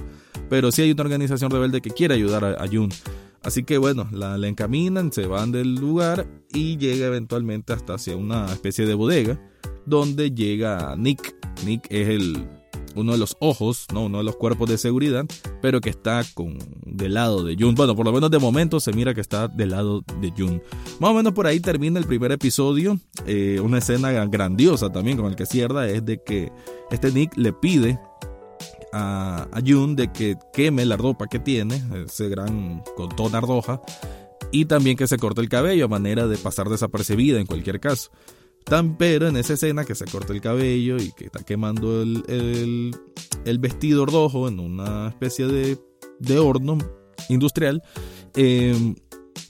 pero 0.49 0.73
sí 0.73 0.83
hay 0.83 0.93
una 0.93 1.03
organización 1.03 1.51
rebelde 1.51 1.81
que 1.81 1.91
quiere 1.91 2.15
ayudar 2.15 2.45
a, 2.45 2.67
Jun. 2.67 2.91
Así 3.43 3.65
que 3.65 3.79
bueno, 3.79 4.09
la, 4.13 4.37
encaminan, 4.47 5.13
se 5.13 5.27
van 5.27 5.53
del 5.53 5.75
lugar 5.75 6.27
y 6.53 6.77
llega 6.77 7.07
eventualmente 7.07 7.73
hasta 7.73 7.95
hacia 7.95 8.17
una 8.17 8.47
especie 8.47 8.87
de 8.87 8.95
bodega 8.95 9.41
donde 9.87 10.31
llega 10.31 10.95
Nick. 10.97 11.35
Nick 11.65 11.87
es 11.91 12.09
el 12.09 12.47
uno 12.95 13.13
de 13.13 13.19
los 13.19 13.37
ojos, 13.41 13.87
¿no? 13.93 14.05
uno 14.05 14.19
de 14.19 14.25
los 14.25 14.37
cuerpos 14.37 14.69
de 14.69 14.79
seguridad, 14.79 15.25
pero 15.61 15.81
que 15.81 15.91
está 15.91 16.23
con 16.35 16.59
del 16.85 17.15
lado 17.15 17.45
de 17.45 17.57
Jun. 17.59 17.75
Bueno, 17.75 17.95
por 17.97 18.07
lo 18.07 18.13
menos 18.13 18.31
de 18.31 18.39
momento 18.39 18.81
se 18.81 18.93
mira 18.93 19.15
que 19.15 19.21
está 19.21 19.49
del 19.49 19.71
lado 19.71 20.05
de 20.21 20.33
Jun. 20.37 20.63
Más 21.01 21.11
o 21.11 21.15
menos 21.15 21.33
por 21.33 21.47
ahí 21.47 21.61
termina 21.61 21.99
el 21.99 22.07
primer 22.07 22.33
episodio. 22.33 22.99
Eh, 23.27 23.61
una 23.63 23.79
escena 23.79 24.13
grandiosa 24.27 24.91
también 24.91 25.17
con 25.17 25.27
el 25.27 25.37
que 25.37 25.47
cierra 25.47 25.89
es 25.89 26.05
de 26.05 26.23
que 26.23 26.53
este 26.91 27.13
Nick 27.13 27.37
le 27.37 27.53
pide 27.53 27.99
a, 28.93 29.49
a 29.51 29.61
Jun 29.67 29.97
de 29.97 30.13
que 30.13 30.37
queme 30.53 30.85
la 30.85 30.97
ropa 30.97 31.27
que 31.27 31.39
tiene, 31.39 31.83
ese 32.05 32.29
gran 32.29 32.83
contona 32.97 33.41
roja, 33.41 33.81
y 34.51 34.67
también 34.67 34.97
que 34.97 35.07
se 35.07 35.17
corte 35.17 35.41
el 35.41 35.49
cabello 35.49 35.87
a 35.87 35.89
manera 35.89 36.27
de 36.27 36.37
pasar 36.37 36.69
desapercibida 36.69 37.41
en 37.41 37.47
cualquier 37.47 37.81
caso. 37.81 38.11
Pero 38.99 39.29
en 39.29 39.37
esa 39.37 39.55
escena 39.55 39.85
que 39.85 39.95
se 39.95 40.05
corta 40.07 40.33
el 40.33 40.41
cabello 40.41 40.97
y 40.97 41.13
que 41.13 41.27
está 41.27 41.43
quemando 41.43 42.03
el, 42.03 42.93
el, 43.45 43.59
vestido 43.59 44.07
rojo 44.07 44.49
en 44.49 44.61
una 44.61 45.09
especie 45.09 45.47
de, 45.47 45.79
de 46.19 46.39
horno 46.39 46.79
industrial, 47.29 47.83
em, 48.35 48.95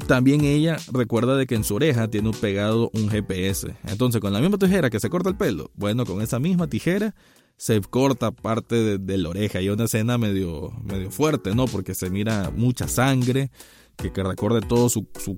también 0.06 0.44
ella 0.44 0.76
recuerda 0.92 1.36
de 1.36 1.46
que 1.46 1.54
en 1.54 1.64
su 1.64 1.76
oreja 1.76 2.08
tiene 2.08 2.32
pegado 2.32 2.90
un 2.94 3.08
GPS. 3.08 3.76
Entonces, 3.86 4.20
con 4.20 4.32
la 4.32 4.40
misma 4.40 4.58
tijera 4.58 4.90
que 4.90 5.00
se 5.00 5.08
corta 5.08 5.28
el 5.28 5.36
pelo, 5.36 5.70
bueno, 5.74 6.04
con 6.04 6.20
esa 6.20 6.38
misma 6.38 6.66
tijera 6.66 7.14
se 7.56 7.80
corta 7.80 8.32
parte 8.32 8.98
de, 8.98 9.18
la 9.18 9.28
oreja. 9.28 9.60
Y 9.60 9.68
una 9.68 9.84
escena 9.84 10.18
medio, 10.18 10.72
medio 10.82 11.10
fuerte, 11.10 11.54
¿no? 11.54 11.66
Porque 11.66 11.94
se 11.94 12.10
mira 12.10 12.50
mucha 12.50 12.88
sangre, 12.88 13.50
que, 13.96 14.22
recuerde 14.22 14.60
todo 14.60 14.88
su, 14.88 15.06
su, 15.18 15.36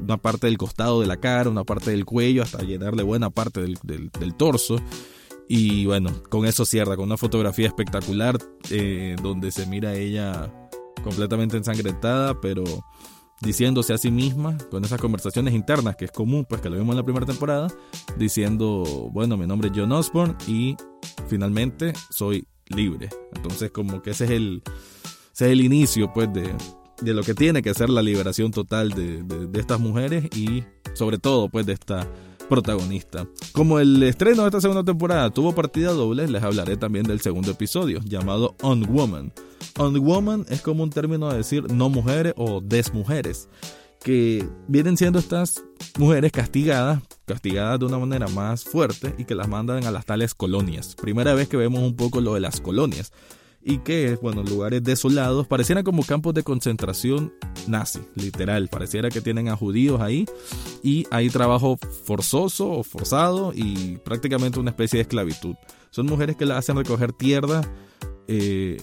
una 0.00 0.16
parte 0.16 0.46
del 0.46 0.58
costado 0.58 1.00
de 1.00 1.06
la 1.06 1.18
cara, 1.18 1.50
una 1.50 1.64
parte 1.64 1.90
del 1.90 2.04
cuello, 2.04 2.42
hasta 2.42 2.62
llenarle 2.62 3.02
buena 3.02 3.30
parte 3.30 3.60
del, 3.60 3.78
del, 3.82 4.34
torso. 4.36 4.80
Y 5.48 5.86
bueno, 5.86 6.10
con 6.28 6.46
eso 6.46 6.64
cierra, 6.64 6.96
con 6.96 7.06
una 7.06 7.16
fotografía 7.16 7.66
espectacular 7.66 8.38
eh, 8.70 9.16
donde 9.22 9.50
se 9.50 9.66
mira 9.66 9.94
ella 9.94 10.52
completamente 11.02 11.56
ensangrentada, 11.56 12.40
pero 12.40 12.64
diciéndose 13.40 13.92
a 13.94 13.98
sí 13.98 14.10
misma, 14.10 14.58
con 14.70 14.84
esas 14.84 15.00
conversaciones 15.00 15.54
internas 15.54 15.96
que 15.96 16.06
es 16.06 16.10
común, 16.10 16.44
pues 16.48 16.60
que 16.60 16.68
lo 16.68 16.76
vimos 16.76 16.92
en 16.92 16.96
la 16.98 17.04
primera 17.04 17.26
temporada, 17.26 17.68
diciendo, 18.16 19.08
bueno, 19.12 19.36
mi 19.36 19.46
nombre 19.46 19.70
es 19.70 19.74
John 19.76 19.92
Osborne 19.92 20.34
y 20.46 20.76
finalmente 21.28 21.92
soy 22.10 22.46
libre. 22.66 23.08
Entonces 23.34 23.70
como 23.70 24.02
que 24.02 24.10
ese 24.10 24.24
es 24.24 24.30
el, 24.32 24.62
ese 25.32 25.46
es 25.46 25.52
el 25.52 25.60
inicio 25.60 26.12
pues 26.12 26.32
de, 26.32 26.54
de 27.00 27.14
lo 27.14 27.22
que 27.22 27.34
tiene 27.34 27.62
que 27.62 27.74
ser 27.74 27.90
la 27.90 28.02
liberación 28.02 28.50
total 28.50 28.90
de, 28.90 29.22
de, 29.22 29.60
estas 29.60 29.80
mujeres 29.80 30.24
y 30.36 30.64
sobre 30.94 31.18
todo 31.18 31.48
pues 31.48 31.66
de 31.66 31.72
esta 31.72 32.08
protagonista. 32.48 33.26
Como 33.52 33.78
el 33.78 34.02
estreno 34.02 34.42
de 34.42 34.48
esta 34.48 34.60
segunda 34.60 34.82
temporada 34.82 35.30
tuvo 35.30 35.54
partida 35.54 35.92
doble, 35.92 36.26
les 36.26 36.42
hablaré 36.42 36.76
también 36.76 37.04
del 37.04 37.20
segundo 37.20 37.50
episodio 37.50 38.00
llamado 38.04 38.56
On 38.62 38.84
Woman. 38.88 39.32
On 39.78 39.96
Woman 39.98 40.46
es 40.48 40.62
como 40.62 40.82
un 40.82 40.90
término 40.90 41.30
de 41.30 41.38
decir 41.38 41.72
no 41.72 41.88
mujeres 41.88 42.34
o 42.36 42.60
desmujeres, 42.60 43.48
que 44.02 44.48
vienen 44.66 44.96
siendo 44.96 45.18
estas 45.18 45.62
mujeres 45.98 46.32
castigadas, 46.32 47.02
castigadas 47.26 47.78
de 47.78 47.86
una 47.86 47.98
manera 47.98 48.28
más 48.28 48.64
fuerte 48.64 49.14
y 49.18 49.24
que 49.24 49.34
las 49.34 49.48
mandan 49.48 49.84
a 49.84 49.90
las 49.90 50.06
tales 50.06 50.34
colonias. 50.34 50.94
Primera 50.94 51.34
vez 51.34 51.48
que 51.48 51.56
vemos 51.56 51.82
un 51.82 51.96
poco 51.96 52.20
lo 52.20 52.34
de 52.34 52.40
las 52.40 52.60
colonias 52.60 53.12
y 53.68 53.80
que, 53.80 54.16
bueno, 54.22 54.42
lugares 54.42 54.82
desolados, 54.82 55.46
parecieran 55.46 55.84
como 55.84 56.02
campos 56.02 56.32
de 56.32 56.42
concentración 56.42 57.34
nazi, 57.66 58.00
literal, 58.14 58.68
pareciera 58.68 59.10
que 59.10 59.20
tienen 59.20 59.48
a 59.48 59.56
judíos 59.56 60.00
ahí 60.00 60.24
y 60.82 61.06
hay 61.10 61.28
trabajo 61.28 61.76
forzoso 62.04 62.70
o 62.70 62.82
forzado 62.82 63.52
y 63.54 63.98
prácticamente 63.98 64.58
una 64.58 64.70
especie 64.70 64.96
de 64.96 65.02
esclavitud. 65.02 65.54
Son 65.90 66.06
mujeres 66.06 66.36
que 66.36 66.46
la 66.46 66.56
hacen 66.56 66.78
recoger 66.78 67.12
tierra 67.12 67.60
eh, 68.26 68.78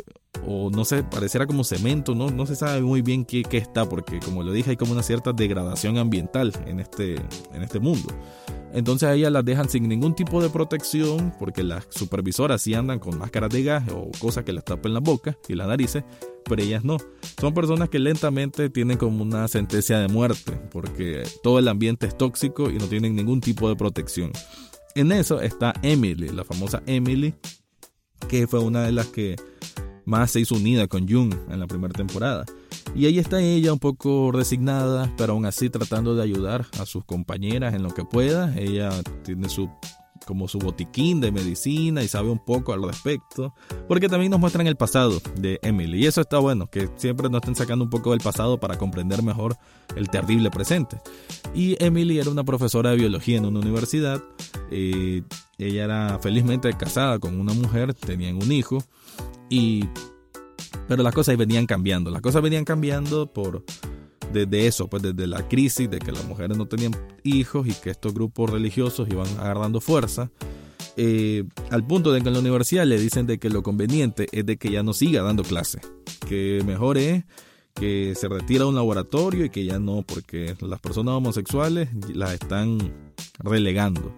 o 0.47 0.69
no 0.69 0.85
sé, 0.85 1.03
pareciera 1.03 1.47
como 1.47 1.63
cemento, 1.63 2.15
no, 2.15 2.29
no 2.29 2.45
se 2.45 2.55
sabe 2.55 2.81
muy 2.81 3.01
bien 3.01 3.25
qué, 3.25 3.43
qué, 3.43 3.57
está, 3.57 3.87
porque 3.87 4.19
como 4.19 4.43
lo 4.43 4.51
dije, 4.51 4.71
hay 4.71 4.77
como 4.77 4.93
una 4.93 5.03
cierta 5.03 5.33
degradación 5.33 5.97
ambiental 5.97 6.53
en 6.65 6.79
este, 6.79 7.15
en 7.53 7.63
este 7.63 7.79
mundo. 7.79 8.13
Entonces 8.73 9.09
ellas 9.09 9.31
las 9.31 9.45
dejan 9.45 9.69
sin 9.69 9.87
ningún 9.87 10.15
tipo 10.15 10.41
de 10.41 10.49
protección, 10.49 11.33
porque 11.39 11.63
las 11.63 11.87
supervisoras 11.89 12.61
sí 12.61 12.73
andan 12.73 12.99
con 12.99 13.17
máscaras 13.17 13.49
de 13.49 13.63
gas 13.63 13.89
o 13.89 14.11
cosas 14.19 14.43
que 14.43 14.51
les 14.51 14.65
tapen 14.65 14.93
la 14.93 14.99
boca 14.99 15.37
y 15.47 15.55
las 15.55 15.67
narices, 15.67 16.03
pero 16.43 16.61
ellas 16.61 16.83
no. 16.83 16.97
Son 17.39 17.53
personas 17.53 17.87
que 17.89 17.99
lentamente 17.99 18.69
tienen 18.69 18.97
como 18.97 19.23
una 19.23 19.47
sentencia 19.47 19.99
de 19.99 20.09
muerte, 20.09 20.51
porque 20.71 21.23
todo 21.41 21.59
el 21.59 21.69
ambiente 21.69 22.05
es 22.05 22.17
tóxico 22.17 22.69
y 22.69 22.77
no 22.77 22.87
tienen 22.87 23.15
ningún 23.15 23.39
tipo 23.39 23.69
de 23.69 23.77
protección. 23.77 24.31
En 24.93 25.11
eso 25.11 25.41
está 25.41 25.73
Emily, 25.81 26.29
la 26.29 26.43
famosa 26.43 26.83
Emily, 26.85 27.33
que 28.27 28.45
fue 28.45 28.59
una 28.59 28.83
de 28.83 28.91
las 28.91 29.07
que 29.07 29.35
más 30.05 30.31
se 30.31 30.39
hizo 30.39 30.55
unida 30.55 30.87
con 30.87 31.07
Jung 31.07 31.33
en 31.49 31.59
la 31.59 31.67
primera 31.67 31.93
temporada. 31.93 32.45
Y 32.95 33.05
ahí 33.05 33.19
está 33.19 33.41
ella 33.41 33.73
un 33.73 33.79
poco 33.79 34.31
resignada, 34.31 35.11
pero 35.17 35.33
aún 35.33 35.45
así 35.45 35.69
tratando 35.69 36.15
de 36.15 36.23
ayudar 36.23 36.65
a 36.79 36.85
sus 36.85 37.03
compañeras 37.03 37.73
en 37.73 37.83
lo 37.83 37.93
que 37.93 38.05
pueda. 38.05 38.55
Ella 38.57 38.89
tiene 39.23 39.49
su 39.49 39.69
como 40.25 40.47
su 40.47 40.59
botiquín 40.59 41.21
de 41.21 41.31
medicina 41.31 42.03
y 42.03 42.07
sabe 42.07 42.29
un 42.29 42.39
poco 42.39 42.73
al 42.73 42.83
respecto, 42.83 43.53
porque 43.87 44.09
también 44.09 44.31
nos 44.31 44.39
muestran 44.39 44.67
el 44.67 44.75
pasado 44.75 45.21
de 45.37 45.59
Emily 45.61 46.03
y 46.03 46.07
eso 46.07 46.21
está 46.21 46.39
bueno, 46.39 46.67
que 46.67 46.89
siempre 46.95 47.29
nos 47.29 47.41
estén 47.41 47.55
sacando 47.55 47.85
un 47.85 47.89
poco 47.89 48.11
del 48.11 48.19
pasado 48.19 48.59
para 48.59 48.77
comprender 48.77 49.23
mejor 49.23 49.55
el 49.95 50.09
terrible 50.09 50.49
presente. 50.49 50.97
Y 51.53 51.81
Emily 51.83 52.19
era 52.19 52.29
una 52.29 52.43
profesora 52.43 52.91
de 52.91 52.97
biología 52.97 53.37
en 53.37 53.45
una 53.45 53.59
universidad, 53.59 54.21
eh, 54.71 55.21
ella 55.57 55.83
era 55.85 56.19
felizmente 56.19 56.73
casada 56.73 57.19
con 57.19 57.39
una 57.39 57.53
mujer, 57.53 57.93
tenían 57.93 58.35
un 58.35 58.51
hijo 58.51 58.83
y 59.49 59.85
pero 60.87 61.01
las 61.01 61.13
cosas 61.13 61.35
venían 61.37 61.65
cambiando, 61.65 62.11
las 62.11 62.21
cosas 62.21 62.41
venían 62.41 62.63
cambiando 62.63 63.31
por 63.31 63.63
desde 64.31 64.67
eso, 64.67 64.87
pues 64.87 65.01
desde 65.01 65.27
la 65.27 65.47
crisis 65.47 65.89
de 65.89 65.99
que 65.99 66.11
las 66.11 66.25
mujeres 66.25 66.57
no 66.57 66.67
tenían 66.67 66.93
hijos 67.23 67.67
y 67.67 67.73
que 67.73 67.89
estos 67.89 68.13
grupos 68.13 68.49
religiosos 68.49 69.07
iban 69.09 69.27
agarrando 69.39 69.79
fuerza, 69.81 70.29
eh, 70.97 71.43
al 71.71 71.85
punto 71.85 72.11
de 72.11 72.21
que 72.21 72.27
en 72.27 72.33
la 72.33 72.39
universidad 72.39 72.85
le 72.85 72.99
dicen 72.99 73.25
de 73.27 73.37
que 73.37 73.49
lo 73.49 73.63
conveniente 73.63 74.27
es 74.31 74.45
de 74.45 74.57
que 74.57 74.71
ya 74.71 74.83
no 74.83 74.93
siga 74.93 75.21
dando 75.21 75.43
clases, 75.43 75.81
que 76.27 76.61
mejor 76.65 76.97
es 76.97 77.23
que 77.73 78.13
se 78.15 78.29
retira 78.29 78.63
a 78.63 78.67
un 78.67 78.75
laboratorio 78.75 79.45
y 79.45 79.49
que 79.49 79.65
ya 79.65 79.79
no, 79.79 80.03
porque 80.03 80.55
las 80.61 80.79
personas 80.79 81.15
homosexuales 81.15 81.89
las 82.13 82.33
están 82.33 82.77
relegando. 83.39 84.13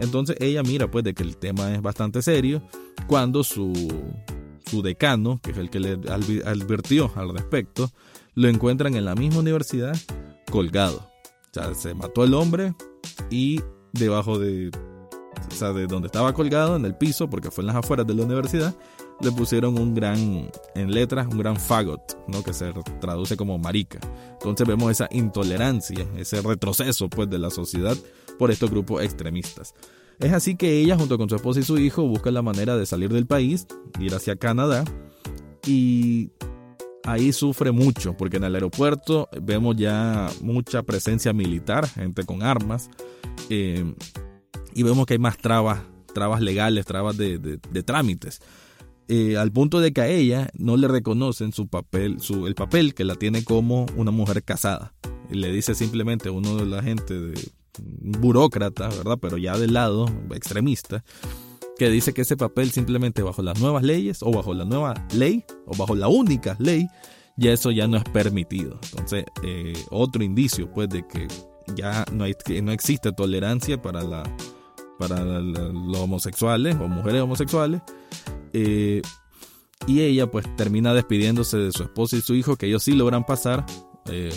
Entonces 0.00 0.36
ella 0.40 0.62
mira 0.62 0.90
pues 0.90 1.04
de 1.04 1.14
que 1.14 1.22
el 1.22 1.36
tema 1.36 1.74
es 1.74 1.82
bastante 1.82 2.22
serio 2.22 2.62
cuando 3.06 3.44
su, 3.44 3.72
su 4.74 4.82
decano, 4.82 5.40
que 5.40 5.52
es 5.52 5.58
el 5.58 5.70
que 5.70 5.78
le 5.78 5.92
advirtió 6.44 7.12
al 7.14 7.30
respecto, 7.30 7.90
lo 8.34 8.48
encuentran 8.48 8.96
en 8.96 9.04
la 9.04 9.14
misma 9.14 9.40
universidad 9.40 9.96
colgado. 10.50 10.98
O 10.98 11.54
sea, 11.54 11.74
se 11.74 11.94
mató 11.94 12.24
el 12.24 12.34
hombre 12.34 12.74
y 13.30 13.60
debajo 13.92 14.38
de, 14.38 14.70
o 14.70 15.54
sea, 15.54 15.72
de 15.72 15.86
donde 15.86 16.06
estaba 16.06 16.32
colgado, 16.32 16.74
en 16.74 16.84
el 16.84 16.96
piso, 16.96 17.30
porque 17.30 17.52
fue 17.52 17.62
en 17.62 17.68
las 17.68 17.76
afueras 17.76 18.06
de 18.06 18.14
la 18.14 18.24
universidad, 18.24 18.74
le 19.20 19.30
pusieron 19.30 19.78
un 19.78 19.94
gran, 19.94 20.50
en 20.74 20.90
letras, 20.92 21.28
un 21.30 21.38
gran 21.38 21.56
fagot, 21.56 22.18
¿no? 22.26 22.42
que 22.42 22.52
se 22.52 22.72
traduce 23.00 23.36
como 23.36 23.56
marica. 23.56 24.00
Entonces 24.32 24.66
vemos 24.66 24.90
esa 24.90 25.08
intolerancia, 25.12 26.04
ese 26.16 26.42
retroceso 26.42 27.08
pues, 27.08 27.30
de 27.30 27.38
la 27.38 27.50
sociedad 27.50 27.96
por 28.40 28.50
estos 28.50 28.72
grupos 28.72 29.04
extremistas. 29.04 29.74
Es 30.20 30.32
así 30.32 30.56
que 30.56 30.80
ella, 30.80 30.96
junto 30.96 31.18
con 31.18 31.28
su 31.28 31.36
esposa 31.36 31.60
y 31.60 31.64
su 31.64 31.78
hijo, 31.78 32.06
buscan 32.06 32.34
la 32.34 32.42
manera 32.42 32.76
de 32.76 32.86
salir 32.86 33.12
del 33.12 33.26
país, 33.26 33.66
ir 33.98 34.14
hacia 34.14 34.36
Canadá 34.36 34.84
y 35.66 36.30
ahí 37.04 37.32
sufre 37.32 37.72
mucho, 37.72 38.16
porque 38.16 38.38
en 38.38 38.44
el 38.44 38.54
aeropuerto 38.54 39.28
vemos 39.40 39.76
ya 39.76 40.28
mucha 40.40 40.82
presencia 40.82 41.32
militar, 41.32 41.88
gente 41.88 42.24
con 42.24 42.42
armas, 42.42 42.90
eh, 43.50 43.84
y 44.74 44.82
vemos 44.82 45.06
que 45.06 45.14
hay 45.14 45.18
más 45.18 45.38
trabas, 45.38 45.80
trabas 46.12 46.40
legales, 46.40 46.86
trabas 46.86 47.16
de, 47.16 47.58
trámites. 47.84 48.40
Eh, 49.06 49.36
al 49.36 49.52
punto 49.52 49.80
de 49.80 49.92
que 49.92 50.00
a 50.00 50.08
ella 50.08 50.48
no 50.54 50.78
le 50.78 50.88
reconocen 50.88 51.52
su 51.52 51.68
papel, 51.68 52.20
su, 52.20 52.46
el 52.46 52.54
papel 52.54 52.94
que 52.94 53.04
la 53.04 53.16
tiene 53.16 53.44
como 53.44 53.86
una 53.96 54.10
mujer 54.10 54.42
casada. 54.42 54.94
Y 55.30 55.34
le 55.34 55.52
dice 55.52 55.74
simplemente 55.74 56.30
a 56.30 56.32
uno 56.32 56.56
de 56.56 56.64
la 56.64 56.82
gente, 56.82 57.12
de, 57.20 57.34
burócrata, 57.80 58.88
¿verdad? 58.88 59.18
Pero 59.20 59.38
ya 59.38 59.56
del 59.58 59.74
lado 59.74 60.06
extremista, 60.34 61.04
que 61.78 61.90
dice 61.90 62.12
que 62.12 62.22
ese 62.22 62.36
papel 62.36 62.70
simplemente 62.70 63.22
bajo 63.22 63.42
las 63.42 63.60
nuevas 63.60 63.82
leyes 63.82 64.22
o 64.22 64.30
bajo 64.30 64.54
la 64.54 64.64
nueva 64.64 64.94
ley 65.14 65.44
o 65.66 65.76
bajo 65.76 65.94
la 65.94 66.08
única 66.08 66.56
ley, 66.58 66.88
ya 67.36 67.52
eso 67.52 67.70
ya 67.70 67.86
no 67.86 67.96
es 67.96 68.04
permitido. 68.04 68.78
Entonces, 68.90 69.24
eh, 69.42 69.74
otro 69.90 70.22
indicio 70.22 70.70
pues 70.70 70.88
de 70.88 71.06
que 71.06 71.26
ya 71.74 72.04
no, 72.12 72.24
hay, 72.24 72.34
no 72.62 72.72
existe 72.72 73.12
tolerancia 73.12 73.80
para, 73.80 74.02
la, 74.02 74.22
para 74.98 75.24
los 75.24 75.98
homosexuales 75.98 76.76
o 76.80 76.88
mujeres 76.88 77.22
homosexuales. 77.22 77.82
Eh, 78.52 79.02
y 79.86 80.00
ella 80.00 80.30
pues 80.30 80.46
termina 80.56 80.94
despidiéndose 80.94 81.58
de 81.58 81.72
su 81.72 81.82
esposo 81.82 82.16
y 82.16 82.20
su 82.20 82.34
hijo, 82.34 82.56
que 82.56 82.66
ellos 82.66 82.82
sí 82.82 82.92
logran 82.92 83.24
pasar, 83.26 83.66
eh, 84.06 84.32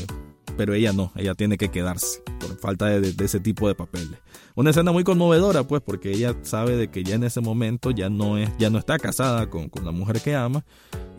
pero 0.57 0.73
ella 0.73 0.91
no, 0.91 1.11
ella 1.15 1.35
tiene 1.35 1.57
que 1.57 1.69
quedarse 1.69 2.21
falta 2.57 2.87
de, 2.87 3.13
ese 3.23 3.39
tipo 3.39 3.67
de 3.67 3.75
papeles. 3.75 4.19
una 4.55 4.71
escena 4.71 4.91
muy 4.91 5.03
conmovedora, 5.03 5.63
pues, 5.63 5.81
porque 5.81 6.11
ella 6.11 6.35
sabe 6.41 6.75
de 6.75 6.89
que 6.89 7.03
ya 7.03 7.15
en 7.15 7.23
ese 7.23 7.41
momento 7.41 7.91
ya 7.91 8.09
no 8.09 8.37
es, 8.37 8.49
ya 8.57 8.69
no 8.69 8.77
está 8.77 8.97
casada 8.97 9.49
con, 9.49 9.69
con 9.69 9.85
la 9.85 9.91
mujer 9.91 10.21
que 10.21 10.35
ama 10.35 10.63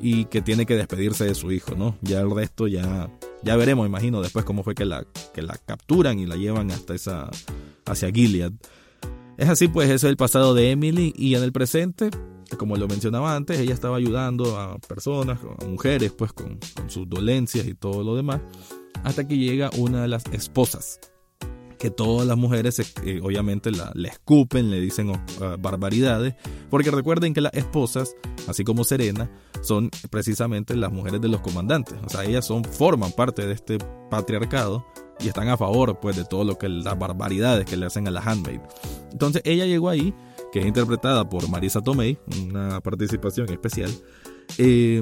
y 0.00 0.26
que 0.26 0.42
tiene 0.42 0.66
que 0.66 0.76
despedirse 0.76 1.24
de 1.24 1.34
su 1.34 1.52
hijo, 1.52 1.74
¿no? 1.74 1.96
Ya 2.02 2.20
el 2.20 2.30
resto 2.30 2.66
ya, 2.66 3.10
ya 3.42 3.56
veremos, 3.56 3.86
imagino, 3.86 4.22
después 4.22 4.44
cómo 4.44 4.62
fue 4.62 4.74
que 4.74 4.84
la, 4.84 5.04
que 5.34 5.42
la 5.42 5.56
capturan 5.56 6.18
y 6.18 6.26
la 6.26 6.36
llevan 6.36 6.70
hasta 6.70 6.94
esa, 6.94 7.30
hacia 7.84 8.10
Gilead. 8.10 8.52
Es 9.36 9.48
así, 9.48 9.68
pues, 9.68 9.86
ese 9.86 9.94
es 9.94 10.04
el 10.04 10.16
pasado 10.16 10.54
de 10.54 10.70
Emily 10.70 11.12
y 11.16 11.34
en 11.34 11.42
el 11.42 11.52
presente, 11.52 12.10
como 12.58 12.76
lo 12.76 12.88
mencionaba 12.88 13.34
antes, 13.36 13.58
ella 13.58 13.74
estaba 13.74 13.96
ayudando 13.96 14.58
a 14.58 14.78
personas, 14.78 15.38
a 15.60 15.64
mujeres, 15.64 16.12
pues, 16.12 16.32
con 16.32 16.58
sus 16.88 17.08
dolencias 17.08 17.66
y 17.66 17.74
todo 17.74 18.02
lo 18.02 18.16
demás, 18.16 18.40
hasta 19.04 19.26
que 19.26 19.36
llega 19.36 19.70
una 19.76 20.02
de 20.02 20.08
las 20.08 20.24
esposas 20.32 21.00
que 21.78 21.90
todas 21.90 22.26
las 22.26 22.36
mujeres 22.36 22.78
eh, 23.04 23.20
obviamente 23.22 23.70
la, 23.70 23.92
le 23.94 24.08
escupen, 24.08 24.70
le 24.70 24.80
dicen 24.80 25.10
oh, 25.10 25.56
barbaridades, 25.58 26.34
porque 26.70 26.90
recuerden 26.90 27.32
que 27.34 27.40
las 27.40 27.54
esposas, 27.54 28.14
así 28.46 28.64
como 28.64 28.84
Serena, 28.84 29.30
son 29.62 29.90
precisamente 30.10 30.76
las 30.76 30.92
mujeres 30.92 31.20
de 31.20 31.28
los 31.28 31.40
comandantes, 31.40 31.96
o 32.04 32.08
sea, 32.08 32.24
ellas 32.24 32.46
son 32.46 32.64
forman 32.64 33.12
parte 33.12 33.46
de 33.46 33.54
este 33.54 33.78
patriarcado 34.10 34.84
y 35.20 35.28
están 35.28 35.48
a 35.48 35.56
favor 35.56 35.98
pues 36.00 36.16
de 36.16 36.24
todo 36.24 36.44
lo 36.44 36.58
que 36.58 36.68
las 36.68 36.98
barbaridades 36.98 37.64
que 37.64 37.76
le 37.76 37.86
hacen 37.86 38.06
a 38.06 38.10
la 38.10 38.20
handmaid. 38.20 38.60
Entonces 39.12 39.42
ella 39.44 39.66
llegó 39.66 39.88
ahí, 39.88 40.14
que 40.52 40.60
es 40.60 40.66
interpretada 40.66 41.28
por 41.28 41.48
Marisa 41.48 41.80
Tomei, 41.80 42.18
una 42.48 42.80
participación 42.80 43.48
especial. 43.50 43.90
Eh, 44.58 45.00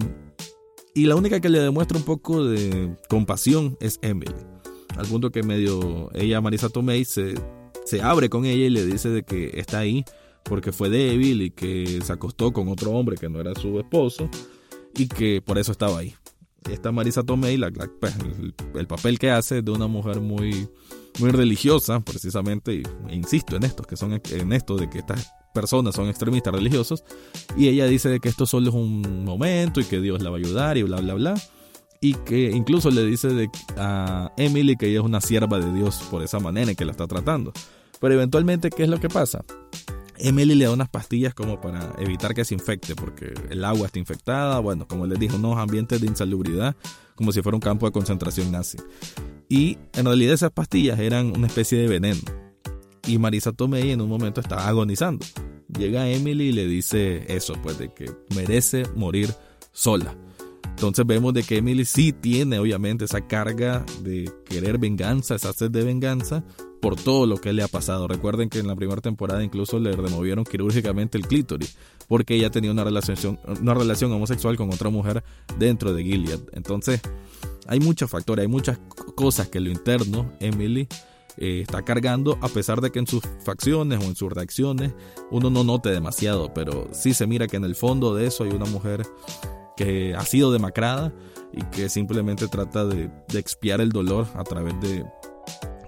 y 0.94 1.04
la 1.04 1.16
única 1.16 1.40
que 1.40 1.50
le 1.50 1.60
demuestra 1.60 1.98
un 1.98 2.04
poco 2.04 2.44
de 2.44 2.96
compasión 3.08 3.76
es 3.80 3.98
Emily 4.00 4.32
al 4.96 5.06
punto 5.06 5.30
que 5.30 5.42
medio 5.42 6.10
ella, 6.14 6.40
Marisa 6.40 6.68
Tomei, 6.68 7.04
se, 7.04 7.34
se 7.84 8.02
abre 8.02 8.28
con 8.28 8.44
ella 8.44 8.66
y 8.66 8.70
le 8.70 8.84
dice 8.84 9.10
de 9.10 9.22
que 9.22 9.52
está 9.54 9.78
ahí 9.78 10.04
porque 10.44 10.72
fue 10.72 10.88
débil 10.88 11.42
y 11.42 11.50
que 11.50 12.00
se 12.02 12.12
acostó 12.12 12.52
con 12.52 12.68
otro 12.68 12.92
hombre 12.92 13.16
que 13.16 13.28
no 13.28 13.40
era 13.40 13.54
su 13.54 13.78
esposo 13.78 14.28
y 14.94 15.08
que 15.08 15.42
por 15.42 15.58
eso 15.58 15.72
estaba 15.72 15.98
ahí. 15.98 16.14
Esta 16.70 16.90
Marisa 16.90 17.22
Tomei, 17.22 17.56
la, 17.56 17.70
pues, 17.70 18.14
el, 18.74 18.86
papel 18.86 19.18
que 19.18 19.30
hace 19.30 19.62
de 19.62 19.70
una 19.70 19.86
mujer 19.86 20.20
muy, 20.20 20.68
muy 21.20 21.30
religiosa, 21.30 22.00
precisamente, 22.00 22.82
e 23.08 23.14
insisto 23.14 23.56
en 23.56 23.64
esto, 23.64 23.84
que 23.84 23.96
son 23.96 24.14
en 24.14 24.52
esto 24.52 24.76
de 24.76 24.90
que 24.90 24.98
estas 24.98 25.32
personas 25.54 25.94
son 25.94 26.08
extremistas 26.08 26.52
religiosos, 26.52 27.04
y 27.56 27.68
ella 27.68 27.86
dice 27.86 28.18
que 28.18 28.28
esto 28.28 28.46
solo 28.46 28.70
es 28.70 28.74
un 28.74 29.24
momento 29.24 29.80
y 29.80 29.84
que 29.84 30.00
Dios 30.00 30.22
la 30.22 30.30
va 30.30 30.36
a 30.36 30.40
ayudar 30.40 30.76
y 30.76 30.82
bla, 30.82 31.00
bla, 31.00 31.14
bla 31.14 31.34
y 32.00 32.14
que 32.14 32.50
incluso 32.50 32.90
le 32.90 33.04
dice 33.04 33.50
a 33.76 34.32
Emily 34.36 34.76
que 34.76 34.88
ella 34.88 35.00
es 35.00 35.04
una 35.04 35.20
sierva 35.20 35.58
de 35.58 35.72
Dios 35.72 36.02
por 36.10 36.22
esa 36.22 36.38
manera 36.38 36.70
en 36.70 36.76
que 36.76 36.84
la 36.84 36.92
está 36.92 37.06
tratando. 37.06 37.52
Pero 38.00 38.14
eventualmente, 38.14 38.70
¿qué 38.70 38.84
es 38.84 38.88
lo 38.88 39.00
que 39.00 39.08
pasa? 39.08 39.44
Emily 40.18 40.54
le 40.54 40.64
da 40.64 40.72
unas 40.72 40.88
pastillas 40.88 41.34
como 41.34 41.60
para 41.60 41.92
evitar 41.98 42.34
que 42.34 42.44
se 42.44 42.54
infecte, 42.54 42.94
porque 42.94 43.34
el 43.50 43.64
agua 43.64 43.86
está 43.86 43.98
infectada, 43.98 44.60
bueno, 44.60 44.86
como 44.88 45.06
les 45.06 45.18
dije, 45.18 45.36
unos 45.36 45.58
ambientes 45.58 46.00
de 46.00 46.06
insalubridad, 46.06 46.74
como 47.14 47.32
si 47.32 47.42
fuera 47.42 47.56
un 47.56 47.60
campo 47.60 47.86
de 47.86 47.92
concentración 47.92 48.50
nazi. 48.50 48.78
Y 49.48 49.78
en 49.94 50.06
realidad 50.06 50.34
esas 50.34 50.50
pastillas 50.50 50.98
eran 50.98 51.36
una 51.36 51.46
especie 51.46 51.78
de 51.78 51.88
veneno. 51.88 52.20
Y 53.06 53.18
Marisa 53.18 53.52
Tomei 53.52 53.90
en 53.90 54.00
un 54.00 54.08
momento 54.08 54.40
estaba 54.40 54.66
agonizando. 54.66 55.24
Llega 55.78 56.08
Emily 56.08 56.48
y 56.48 56.52
le 56.52 56.66
dice 56.66 57.24
eso, 57.28 57.54
pues 57.62 57.78
de 57.78 57.92
que 57.92 58.10
merece 58.34 58.84
morir 58.94 59.32
sola. 59.72 60.16
Entonces 60.76 61.06
vemos 61.06 61.32
de 61.32 61.42
que 61.42 61.56
Emily 61.56 61.86
sí 61.86 62.12
tiene 62.12 62.58
obviamente 62.58 63.06
esa 63.06 63.26
carga 63.26 63.86
de 64.02 64.30
querer 64.44 64.76
venganza, 64.76 65.34
esa 65.34 65.54
sed 65.54 65.70
de 65.70 65.82
venganza 65.82 66.44
por 66.82 66.96
todo 66.96 67.24
lo 67.24 67.38
que 67.38 67.54
le 67.54 67.62
ha 67.62 67.68
pasado. 67.68 68.06
Recuerden 68.06 68.50
que 68.50 68.58
en 68.58 68.66
la 68.66 68.76
primera 68.76 69.00
temporada 69.00 69.42
incluso 69.42 69.78
le 69.78 69.92
removieron 69.92 70.44
quirúrgicamente 70.44 71.16
el 71.16 71.26
clítoris 71.26 71.78
porque 72.08 72.34
ella 72.34 72.50
tenía 72.50 72.70
una 72.70 72.84
relación, 72.84 73.40
una 73.58 73.72
relación 73.72 74.12
homosexual 74.12 74.58
con 74.58 74.68
otra 74.68 74.90
mujer 74.90 75.24
dentro 75.58 75.94
de 75.94 76.04
Gilead. 76.04 76.40
Entonces 76.52 77.00
hay 77.66 77.80
muchos 77.80 78.10
factores, 78.10 78.42
hay 78.42 78.48
muchas 78.48 78.78
cosas 79.14 79.48
que 79.48 79.56
en 79.56 79.64
lo 79.64 79.70
interno 79.70 80.30
Emily 80.40 80.88
eh, 81.38 81.62
está 81.62 81.86
cargando, 81.86 82.38
a 82.42 82.48
pesar 82.48 82.82
de 82.82 82.92
que 82.92 82.98
en 82.98 83.06
sus 83.06 83.22
facciones 83.46 83.98
o 84.00 84.02
en 84.02 84.14
sus 84.14 84.30
reacciones 84.30 84.92
uno 85.30 85.48
no 85.48 85.64
note 85.64 85.88
demasiado, 85.88 86.52
pero 86.52 86.90
sí 86.92 87.14
se 87.14 87.26
mira 87.26 87.46
que 87.46 87.56
en 87.56 87.64
el 87.64 87.76
fondo 87.76 88.14
de 88.14 88.26
eso 88.26 88.44
hay 88.44 88.50
una 88.50 88.66
mujer 88.66 89.06
que 89.76 90.14
ha 90.14 90.24
sido 90.24 90.52
demacrada 90.52 91.12
y 91.52 91.62
que 91.64 91.88
simplemente 91.88 92.48
trata 92.48 92.84
de, 92.84 93.10
expiar 93.34 93.80
el 93.80 93.90
dolor 93.90 94.26
a 94.34 94.44
través 94.44 94.78
de 94.80 95.04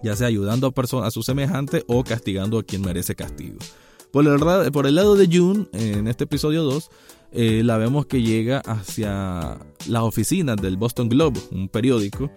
ya 0.02 0.14
sea 0.14 0.28
ayudando 0.28 0.72
a, 0.74 1.06
a 1.06 1.10
su 1.10 1.22
semejante 1.22 1.84
o 1.88 2.04
castigando 2.04 2.58
a 2.58 2.62
quien 2.62 2.82
merece 2.82 3.14
castigo. 3.16 3.58
Por 4.12 4.26
el, 4.26 4.72
por 4.72 4.86
el 4.86 4.94
lado 4.94 5.16
de 5.16 5.26
June, 5.26 5.66
en 5.72 6.08
este 6.08 6.24
episodio 6.24 6.62
2, 6.62 6.90
eh, 7.32 7.62
la 7.62 7.76
vemos 7.76 8.06
que 8.06 8.22
llega 8.22 8.60
hacia 8.60 9.58
las 9.86 10.02
oficinas 10.02 10.56
del 10.56 10.76
Boston 10.76 11.08
Globe, 11.08 11.40
un 11.50 11.68
periódico, 11.68 12.30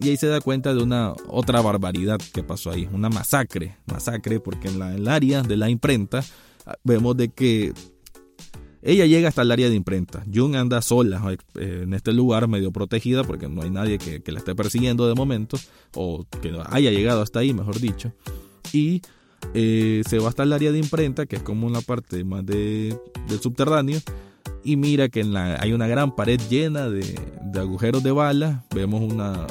y 0.00 0.08
ahí 0.08 0.16
se 0.16 0.28
da 0.28 0.40
cuenta 0.40 0.72
de 0.72 0.82
una 0.82 1.12
otra 1.28 1.60
barbaridad 1.60 2.18
que 2.32 2.42
pasó 2.42 2.70
ahí, 2.70 2.88
una 2.90 3.10
masacre, 3.10 3.76
masacre 3.84 4.40
porque 4.40 4.68
en, 4.68 4.78
la, 4.78 4.92
en 4.92 5.00
el 5.00 5.08
área 5.08 5.42
de 5.42 5.58
la 5.58 5.68
imprenta 5.68 6.24
ah, 6.64 6.74
vemos 6.84 7.16
de 7.18 7.28
que 7.28 7.74
ella 8.82 9.06
llega 9.06 9.28
hasta 9.28 9.42
el 9.42 9.50
área 9.50 9.68
de 9.68 9.74
imprenta. 9.74 10.24
Jung 10.32 10.56
anda 10.56 10.80
sola 10.82 11.22
eh, 11.32 11.80
en 11.82 11.92
este 11.92 12.12
lugar, 12.12 12.48
medio 12.48 12.72
protegida, 12.72 13.24
porque 13.24 13.48
no 13.48 13.62
hay 13.62 13.70
nadie 13.70 13.98
que, 13.98 14.22
la 14.32 14.38
esté 14.38 14.54
persiguiendo 14.54 15.06
de 15.06 15.14
momento, 15.14 15.58
o 15.94 16.24
que 16.40 16.52
haya 16.70 16.90
llegado 16.90 17.22
hasta 17.22 17.40
ahí, 17.40 17.52
mejor 17.52 17.78
dicho. 17.78 18.12
Y 18.72 19.02
eh, 19.54 20.02
se 20.08 20.18
va 20.18 20.30
hasta 20.30 20.44
el 20.44 20.52
área 20.52 20.72
de 20.72 20.78
imprenta, 20.78 21.26
que 21.26 21.36
es 21.36 21.42
como 21.42 21.66
una 21.66 21.80
parte 21.82 22.24
más 22.24 22.44
de, 22.46 22.96
del 23.28 23.40
subterráneo, 23.40 24.00
y 24.64 24.76
mira 24.76 25.08
que 25.08 25.24
hay 25.58 25.72
una 25.72 25.86
gran 25.86 26.14
pared 26.14 26.40
llena 26.48 26.88
de, 26.88 27.04
agujeros 27.58 28.02
de 28.02 28.12
balas. 28.12 28.64
Vemos 28.74 29.00
una 29.00 29.46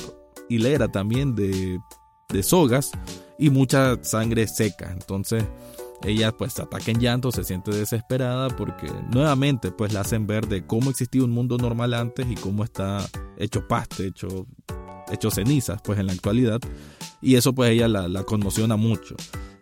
hilera 0.50 0.88
también 0.88 1.36
de 1.36 1.80
sogas 2.42 2.92
y 3.40 3.50
mucha 3.50 4.04
sangre 4.04 4.48
seca. 4.48 4.92
Entonces 4.92 5.46
ella 6.04 6.32
pues 6.32 6.60
ataca 6.60 6.92
en 6.92 7.00
llanto, 7.00 7.32
se 7.32 7.44
siente 7.44 7.72
desesperada 7.72 8.50
porque 8.50 8.90
nuevamente 9.12 9.72
pues 9.72 9.94
la 9.94 10.02
hacen 10.02 10.28
ver 10.28 10.48
de 10.48 10.66
cómo 10.66 10.90
existía 10.90 11.24
un 11.24 11.32
mundo 11.32 11.58
normal 11.58 11.94
antes 11.94 12.26
y 12.30 12.36
cómo 12.36 12.64
está 12.64 13.06
hecho 13.38 13.68
paste, 13.68 14.08
hecho, 14.08 14.48
hecho 15.12 15.30
cenizas 15.32 15.82
pues 15.84 16.00
en 16.00 16.08
la 16.08 16.14
actualidad 16.14 16.60
y 17.22 17.36
eso 17.36 17.54
pues 17.54 17.72
ella 17.72 17.88
la, 17.88 18.24
conmociona 18.24 18.78
mucho. 18.78 19.16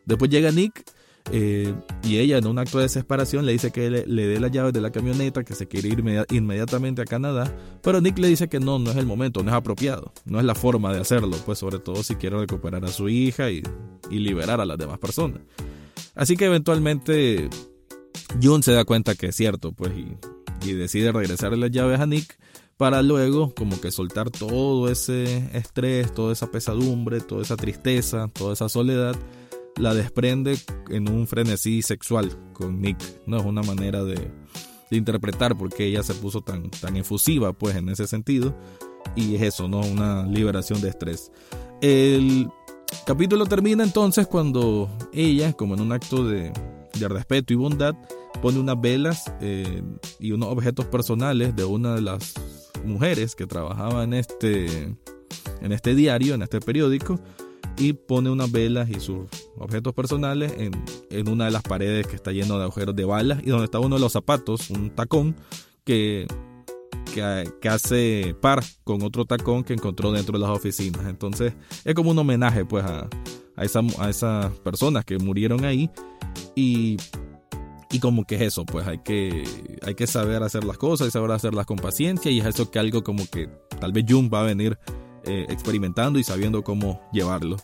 Después 0.06 0.30
llega 0.30 0.52
Nick 0.52 0.84
eh, 1.32 1.74
y 2.04 2.18
ella 2.20 2.38
en 2.38 2.48
un 2.48 2.60
acto 2.60 2.78
de 2.78 2.84
desesperación 2.84 3.46
le 3.46 3.52
dice 3.52 3.72
que 3.72 3.90
le, 3.90 4.28
dé 4.28 4.40
las 4.40 4.52
llaves 4.52 4.74
de 4.74 4.80
la 4.80 4.92
camioneta, 4.92 5.44
que 5.44 5.56
se 5.56 5.68
quiere 5.68 5.90
ir 5.90 6.04
inmediatamente 6.30 7.02
a 7.02 7.06
Canadá, 7.06 7.54
pero 7.82 8.00
Nick 8.00 8.20
le 8.20 8.28
dice 8.28 8.48
que 8.48 8.60
no, 8.60 8.78
no 8.80 8.92
es 8.92 8.98
el 8.98 9.08
momento, 9.08 9.44
no 9.44 9.50
es 9.50 9.56
apropiado, 9.56 10.14
no 10.26 10.40
es 10.40 10.46
la 10.46 10.56
forma 10.56 10.94
de 10.94 11.02
hacerlo, 11.02 11.36
pues 11.46 11.58
sobre 11.60 11.80
todo 11.80 12.04
si 12.04 12.16
quiere 12.16 12.38
recuperar 12.38 12.86
a 12.86 12.90
su 12.90 13.10
hija 13.10 13.50
y, 13.50 13.64
y 14.10 14.20
liberar 14.20 14.62
a 14.62 14.66
las 14.66 14.78
demás 14.78 15.00
personas. 15.00 15.42
Así 16.18 16.36
que 16.36 16.46
eventualmente 16.46 17.50
Jun 18.42 18.64
se 18.64 18.74
da 18.74 18.84
cuenta 18.86 19.16
que 19.16 19.28
es 19.28 19.36
cierto, 19.36 19.72
pues, 19.72 19.94
y, 19.96 20.74
decide 20.74 21.12
regresarle 21.12 21.58
las 21.58 21.72
llaves 21.72 22.00
a 22.00 22.06
Nick 22.06 22.38
para 22.76 23.02
luego 23.02 23.54
como 23.56 23.80
que 23.80 23.92
soltar 23.92 24.30
todo 24.30 24.90
ese 24.90 25.50
estrés, 25.54 26.14
toda 26.14 26.34
esa 26.34 26.52
pesadumbre, 26.52 27.22
toda 27.22 27.44
esa 27.44 27.56
tristeza, 27.56 28.28
toda 28.34 28.54
esa 28.54 28.68
soledad, 28.68 29.16
la 29.78 29.94
desprende 29.94 30.58
en 30.90 31.10
un 31.10 31.28
frenesí 31.28 31.82
sexual 31.82 32.32
con 32.54 32.82
Nick. 32.82 32.98
No 33.26 33.38
es 33.38 33.46
una 33.46 33.62
manera 33.62 34.04
de, 34.04 34.16
de 34.90 34.98
interpretar 34.98 35.58
porque 35.58 35.86
ella 35.86 36.04
se 36.04 36.16
puso 36.16 36.42
tan, 36.42 36.70
tan 36.70 36.98
efusiva 36.98 37.54
pues 37.54 37.76
en 37.76 37.90
ese 37.90 38.08
sentido 38.08 38.58
y 39.16 39.36
es 39.36 39.42
eso, 39.44 39.68
¿no? 39.68 39.80
Una 39.80 40.26
liberación 40.26 40.82
de 40.82 40.90
estrés. 40.90 41.32
El 41.82 42.50
capítulo 43.06 43.46
termina 43.46 43.84
entonces 43.84 44.28
cuando 44.28 44.90
ella, 45.14 45.54
como 45.54 45.76
en 45.76 45.82
un 45.82 45.92
acto 45.92 46.24
de, 46.26 46.52
respeto 47.00 47.54
y 47.54 47.56
bondad, 47.56 47.96
pone 48.42 48.60
unas 48.60 48.80
velas 48.80 49.32
eh, 49.42 49.84
y 50.20 50.32
unos 50.32 50.50
objetos 50.50 50.86
personales 50.86 51.56
de 51.56 51.64
una 51.64 51.96
de 51.96 52.02
las 52.02 52.34
mujeres 52.84 53.36
que 53.36 53.46
trabajaba 53.46 54.04
en 54.04 54.14
este, 54.14 54.96
en 55.62 55.72
este 55.72 55.96
diario, 55.96 56.34
en 56.36 56.42
este 56.42 56.60
periódico, 56.60 57.20
y 57.78 57.94
pone 57.94 58.30
unas 58.30 58.52
velas 58.52 58.90
y 58.90 59.00
sus 59.00 59.28
objetos 59.58 59.94
personales 59.94 60.54
en, 60.58 60.72
en 61.10 61.30
una 61.30 61.46
de 61.46 61.52
las 61.52 61.62
paredes 61.62 62.08
que 62.08 62.16
está 62.16 62.32
lleno 62.32 62.58
de 62.58 62.64
agujeros 62.64 62.96
de 62.96 63.06
balas 63.06 63.40
y 63.44 63.50
donde 63.50 63.66
está 63.66 63.80
uno 63.80 63.96
de 63.96 64.02
los 64.02 64.14
zapatos, 64.14 64.70
un 64.72 64.90
tacón, 64.90 65.36
que 65.84 66.28
que, 67.62 67.70
hace 67.70 68.36
par 68.40 68.64
con 68.84 69.02
otro 69.04 69.26
tacón 69.26 69.64
que 69.64 69.74
encontró 69.74 70.12
dentro 70.12 70.38
de 70.38 70.46
las 70.46 70.56
oficinas. 70.56 71.06
Entonces 71.08 71.54
es 71.84 71.96
como 71.96 72.12
un 72.12 72.20
homenaje 72.20 72.66
pues 72.66 72.86
a, 72.86 73.08
a, 73.56 73.64
esa, 73.64 73.82
a 74.00 74.10
esas 74.10 74.52
personas 74.60 75.06
que 75.06 75.18
murieron 75.18 75.66
ahí 75.66 75.90
y, 76.56 76.98
y 77.92 78.00
como 78.00 78.26
que 78.26 78.36
es 78.36 78.42
eso, 78.42 78.66
pues 78.66 78.88
hay 78.88 79.00
que, 79.00 79.44
hay 79.84 79.96
que 79.96 80.08
saber 80.08 80.44
hacer 80.44 80.64
las 80.64 80.78
cosas 80.78 81.08
y 81.08 81.12
saber 81.12 81.32
hacerlas 81.32 81.66
con 81.66 81.78
paciencia 81.78 82.32
y 82.32 82.40
es 82.40 82.46
eso 82.46 82.70
que 82.70 82.80
algo 82.80 83.04
como 83.04 83.28
que 83.28 83.50
tal 83.80 83.92
vez 83.92 84.06
Jung 84.08 84.34
va 84.34 84.42
a 84.42 84.44
venir 84.44 84.78
eh, 85.24 85.46
experimentando 85.50 86.20
y 86.20 86.24
sabiendo 86.24 86.64
cómo 86.64 87.02
llevarlo. 87.12 87.58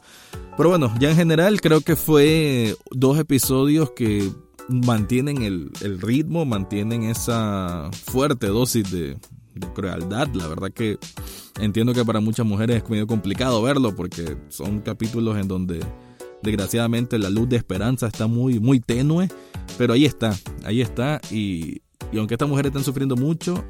Pero 0.57 0.69
bueno, 0.69 0.93
ya 0.99 1.09
en 1.09 1.15
general 1.15 1.61
creo 1.61 1.81
que 1.81 1.95
fue 1.95 2.75
dos 2.91 3.17
episodios 3.17 3.91
que 3.91 4.31
mantienen 4.67 5.41
el, 5.43 6.01
ritmo, 6.01 6.45
mantienen 6.45 7.03
esa 7.03 7.89
fuerte 8.05 8.47
dosis 8.47 8.91
de, 8.91 9.17
de 9.55 9.67
crueldad. 9.73 10.27
La 10.33 10.47
verdad 10.47 10.71
que 10.71 10.97
entiendo 11.59 11.93
que 11.93 12.05
para 12.05 12.19
muchas 12.19 12.45
mujeres 12.45 12.83
es 12.83 12.89
medio 12.89 13.07
complicado 13.07 13.61
verlo 13.61 13.95
porque 13.95 14.37
son 14.49 14.81
capítulos 14.81 15.37
en 15.37 15.47
donde 15.47 15.79
desgraciadamente 16.41 17.17
la 17.17 17.29
luz 17.29 17.49
de 17.49 17.55
esperanza 17.57 18.07
está 18.07 18.27
muy, 18.27 18.59
muy 18.59 18.79
tenue, 18.79 19.29
pero 19.77 19.93
ahí 19.93 20.05
está, 20.05 20.35
ahí 20.63 20.81
está 20.81 21.21
y, 21.31 21.81
aunque 22.17 22.35
estas 22.35 22.49
mujeres 22.49 22.69
están 22.69 22.83
sufriendo 22.83 23.15
mucho, 23.15 23.63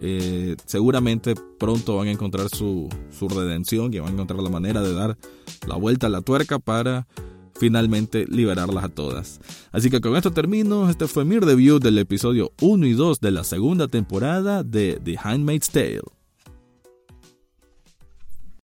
eh, 0.00 0.56
seguramente 0.64 1.34
pronto 1.58 1.96
van 1.96 2.08
a 2.08 2.12
encontrar 2.12 2.48
su, 2.48 2.88
su 3.10 3.28
redención 3.28 3.92
y 3.92 3.98
van 3.98 4.10
a 4.10 4.12
encontrar 4.12 4.40
la 4.40 4.48
manera 4.48 4.80
de 4.80 4.94
dar 4.94 5.18
la 5.66 5.74
vuelta 5.74 6.06
a 6.06 6.10
la 6.10 6.22
tuerca 6.22 6.58
para 6.58 7.06
finalmente 7.60 8.24
liberarlas 8.26 8.84
a 8.84 8.88
todas. 8.88 9.40
Así 9.70 9.90
que 9.90 10.00
con 10.00 10.16
esto 10.16 10.32
termino. 10.32 10.88
Este 10.88 11.06
fue 11.06 11.26
mi 11.26 11.38
review 11.38 11.78
del 11.78 11.98
episodio 11.98 12.52
1 12.62 12.86
y 12.86 12.94
2 12.94 13.20
de 13.20 13.30
la 13.30 13.44
segunda 13.44 13.86
temporada 13.86 14.64
de 14.64 14.98
The 15.04 15.18
Handmaid's 15.22 15.68
Tale. 15.68 16.19